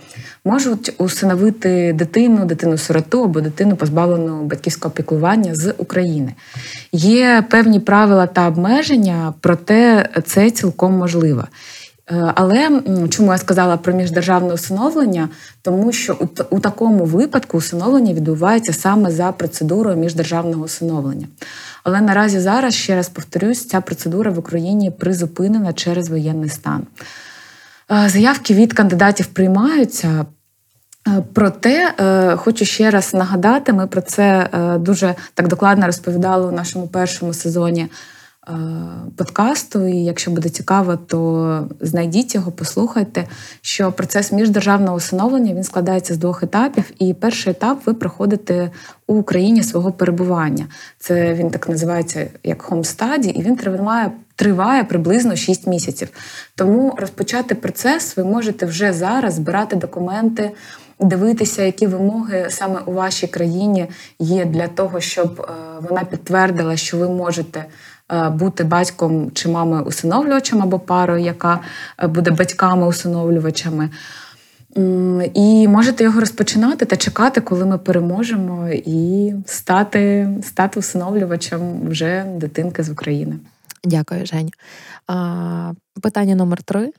[0.44, 6.34] можуть усиновити дитину, дитину-сироту або дитину, позбавлену батьківського піклування з України.
[6.92, 11.44] Є певні правила та обмеження, проте це цілком можливо.
[12.10, 15.28] Е, але чому я сказала про міждержавне усиновлення?
[15.62, 16.18] Тому що
[16.50, 21.26] у, такому випадку усиновлення відбувається саме за процедурою міждержавного усиновлення.
[21.84, 26.86] Але наразі зараз, ще раз повторюсь, ця процедура в Україні призупинена через воєнний стан.
[27.90, 30.26] Е, заявки від кандидатів приймаються.
[31.08, 31.94] Е, проте
[32.36, 34.48] хочу ще раз нагадати, ми про це
[34.80, 37.88] дуже так докладно розповідали у нашому першому сезоні
[39.16, 39.86] подкасту.
[39.86, 43.24] І якщо буде цікаво, то знайдіть його, послухайте.
[43.60, 46.84] Що процес міждержавного усиновлення він складається з двох етапів.
[46.98, 48.70] І перший етап ви проходите
[49.06, 50.66] у Україні свого перебування.
[50.98, 54.10] Це він так називається як хомстаді, і він триває.
[54.36, 56.08] Триває приблизно 6 місяців.
[56.54, 60.50] Тому розпочати процес ви можете вже зараз збирати документи,
[61.00, 63.86] дивитися, які вимоги саме у вашій країні
[64.18, 65.52] є для того, щоб е,
[65.88, 67.66] вона підтвердила, що ви можете Е,
[68.32, 71.60] бути батьком чи мамою усиновлювачем або парою, яка
[72.02, 73.90] е, буде батьками-усиновлювачами.
[75.34, 82.82] І можете його розпочинати та чекати, коли ми переможемо, і стати стати усиновлювачем вже дитинки
[82.82, 83.38] з України.
[83.84, 84.50] Дякую, Женю.
[86.02, 86.92] Питання номер три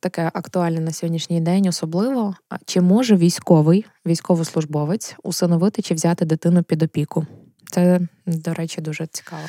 [0.00, 2.34] таке актуальне на сьогоднішній день, особливо.
[2.66, 7.26] Чи може військовий, військовослужбовець усиновити чи взяти дитину під опіку?
[7.70, 9.42] Це, до речі, дуже цікаво.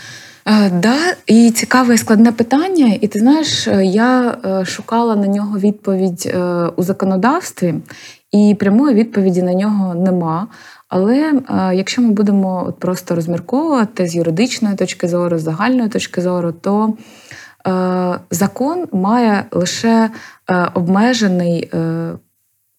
[0.46, 0.98] Е, да,
[1.28, 2.98] і цікаве і складне питання.
[3.02, 6.40] І ти знаєш, е, я е, шукала на нього відповідь е,
[6.76, 7.74] у законодавстві,
[8.32, 10.48] і прямої відповіді на нього нема.
[10.90, 11.34] Але
[11.74, 16.94] якщо ми будемо от просто розмірковувати з юридичної точки зору, з загальної точки зору, то
[18.32, 20.10] закон має лише
[20.74, 21.72] обмежений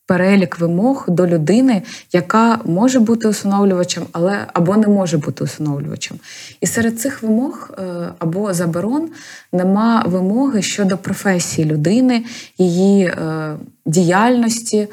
[0.07, 1.83] перелік вимог до людини,
[2.13, 6.19] яка може бути усиновлювачем, але або не може бути усиновлювачем.
[6.61, 7.83] І серед цих вимог е,
[8.19, 9.11] або заборон
[9.53, 12.25] нема вимоги щодо професії людини,
[12.59, 14.89] її е, діяльності.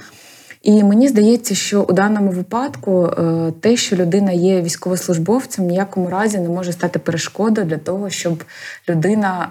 [0.61, 6.39] І мені здається, що у даному випадку е, те, що людина є військовослужбовцем, ніякому разі
[6.39, 8.43] не може стати перешкодою для того, щоб
[8.89, 9.49] людина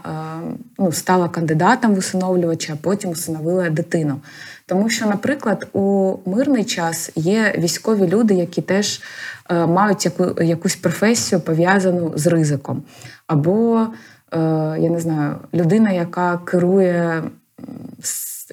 [0.79, 4.21] ну, стала кандидатом в усиновлювача, а потім усиновила дитину.
[4.69, 9.01] Тому що, наприклад, у мирний час є військові люди, які теж
[9.51, 12.83] е, мають яку, якусь професію пов'язану з ризиком.
[13.27, 13.87] Або,
[14.33, 14.39] е,
[14.79, 17.23] я не знаю, людина, яка керує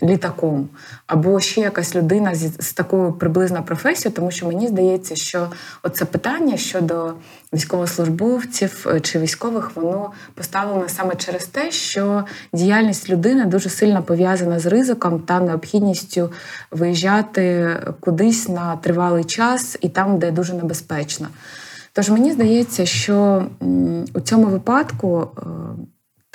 [0.03, 0.69] літаком,
[1.07, 5.47] або ще якась людина з, з такою приблизно професією, тому що мені здається, що
[5.83, 7.13] оце питання щодо
[7.53, 14.59] військовослужбовців е, чи військових, воно поставлено саме через те, що діяльність людини дуже сильно пов'язана
[14.59, 16.31] з ризиком та необхідністю
[16.71, 21.27] виїжджати кудись на тривалий час і там, де дуже небезпечно.
[21.93, 23.45] Тож мені здається, що
[24.13, 25.41] у цьому випадку е,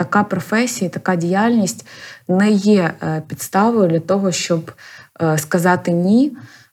[0.00, 1.86] така професія, така діяльність
[2.28, 4.72] не є е, підставою для того, щоб
[5.22, 6.32] е, сказати ні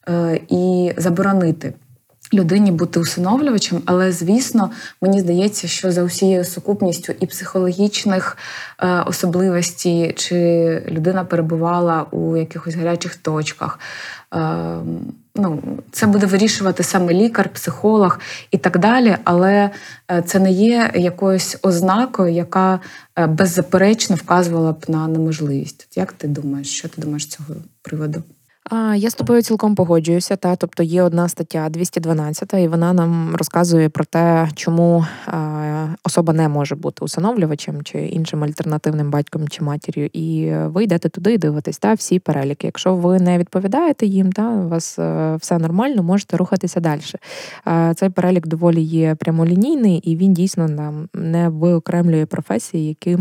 [0.09, 1.73] е, і заборонити.
[2.33, 4.71] Людині бути усиновлювачем, але звісно,
[5.01, 8.37] мені здається, що за усією сукупністю і психологічних
[8.79, 13.79] е, особливостей, чи людина перебувала у якихось гарячих точках,
[14.33, 14.77] е,
[15.37, 18.19] ну, це буде вирішувати саме лікар, психолог
[18.51, 19.17] і так далі.
[19.23, 19.69] Але
[20.11, 22.79] е, це не є якоюсь ознакою, яка
[23.15, 25.87] е, беззаперечно вказувала б на неможливість.
[25.95, 28.23] Як ти думаєш, що ти думаєш з цього приводу?
[28.95, 30.35] Я з тобою цілком погоджуюся.
[30.35, 35.05] Та тобто є одна стаття 212, і вона нам розказує про те, чому
[36.03, 40.09] особа не може бути усиновлювачем чи іншим альтернативним батьком чи матір'ю.
[40.13, 42.67] І ви йдете туди і дивитесь та всі переліки.
[42.67, 47.01] Якщо ви не відповідаєте їм, та у вас е, все нормально, можете рухатися далі.
[47.95, 53.17] Цей перелік доволі є прямолінійний, і він дійсно нам не виокремлює професії, які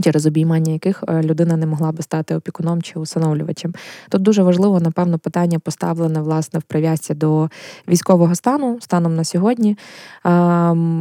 [0.00, 3.74] через обіймання яких е, людина не могла би стати опікуном чи усиновлювачем.
[4.08, 7.48] Тут дуже важливо, напевно, питання поставлене власне в прив'язці до
[7.88, 9.78] військового стану станом на сьогодні.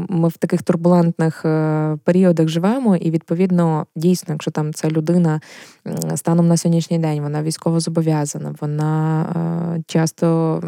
[0.09, 5.41] Ми в таких турбулентних е, періодах живемо, і відповідно дійсно, якщо там ця людина
[6.15, 9.21] станом на сьогоднішній день, вона військово зобов'язана, вона
[9.77, 10.61] е, часто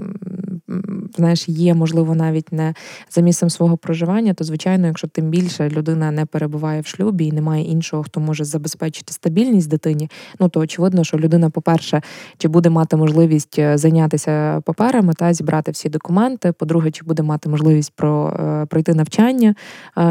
[1.16, 2.74] знаєш, є, можливо, навіть не
[3.12, 7.32] за місцем свого проживання, то звичайно, якщо тим більше людина не перебуває в шлюбі і
[7.32, 10.10] немає іншого, хто може забезпечити стабільність дитині,
[10.40, 12.02] ну то очевидно, що людина, по-перше,
[12.38, 16.52] чи буде мати можливість е, зайнятися паперами та зібрати всі документи.
[16.52, 19.56] По-друге, чи буде мати можливість про е, пройти навчання,
[19.98, 20.04] е,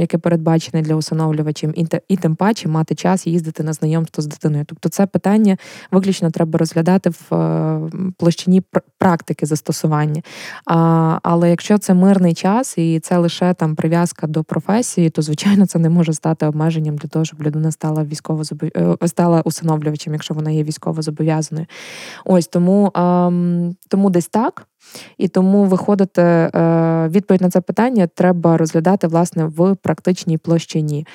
[0.00, 4.64] яке передбачене для усиновлювачів, і, і тим паче мати час їздити на знайомство з дитиною.
[4.68, 5.56] Тобто, це питання
[5.90, 7.26] виключно треба розглядати в
[8.18, 8.62] площині
[8.98, 10.05] практики застосування.
[10.66, 15.66] А, Але якщо це мирний час і це лише там прив'язка до професії, то звичайно
[15.66, 18.42] це не може стати обмеженням для того, щоб людина стала військово
[18.76, 21.66] е, стала усиновлювачем, якщо вона є військово зобов'язаною.
[22.24, 23.30] Ось тому, а,
[23.88, 24.66] тому десь так.
[25.18, 26.50] І тому виходити е,
[27.08, 31.06] відповідь на це питання треба розглядати власне в практичній площині.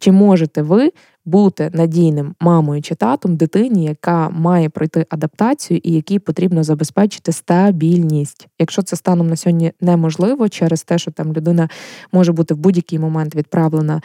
[0.00, 0.92] Чи можете ви
[1.28, 8.48] бути надійним мамою чи татом дитині, яка має пройти адаптацію і якій потрібно забезпечити стабільність.
[8.58, 11.68] Якщо це станом на сьогодні неможливо, через те, що там людина
[12.12, 14.02] може бути в будь-який момент відправлена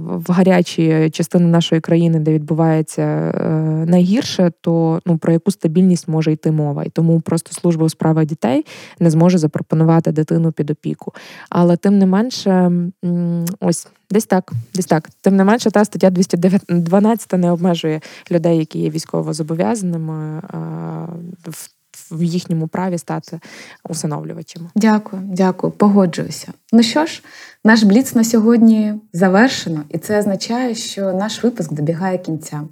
[0.00, 3.50] в гарячі частини нашої країни, де відбувається е,
[3.86, 8.26] найгірше, то ну про яку стабільність може йти мова, і тому просто служба у справах
[8.26, 8.66] дітей
[9.00, 11.12] не зможе запропонувати дитину під опіку.
[11.50, 12.72] Але тим не менше,
[13.60, 13.88] ось.
[14.10, 15.08] Десь так, десь так.
[15.20, 18.00] Тим не менше, та стаття 212 не обмежує
[18.30, 20.42] людей, які є військово зобов'язаними
[21.46, 21.70] в.
[22.22, 23.40] Їхньому праві стати
[23.88, 24.68] усиновлювачами.
[24.74, 26.52] Дякую, дякую, погоджуюся.
[26.72, 27.22] Ну що ж,
[27.64, 32.62] наш бліц на сьогодні завершено, і це означає, що наш випуск добігає кінця.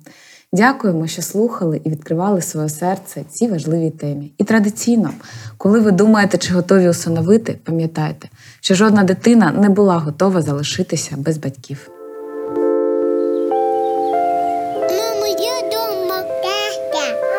[0.53, 4.33] Дякуємо, що слухали і відкривали своє серце цій важливій темі.
[4.39, 5.11] І традиційно,
[5.57, 8.29] коли ви думаєте, чи готові усиновити, пам'ятайте,
[8.61, 11.91] що жодна дитина не була готова залишитися без батьків.
[14.99, 16.23] Мамо, я вдома.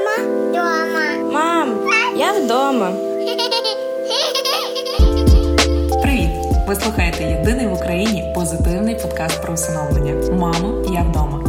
[0.05, 1.31] Мама, вдома.
[1.31, 1.69] Мам,
[2.17, 2.91] я вдома.
[6.01, 6.29] Привіт!
[6.67, 10.13] Ви слухаєте єдиний в Україні позитивний подкаст про усиновлення.
[10.31, 11.48] Мамо, я вдома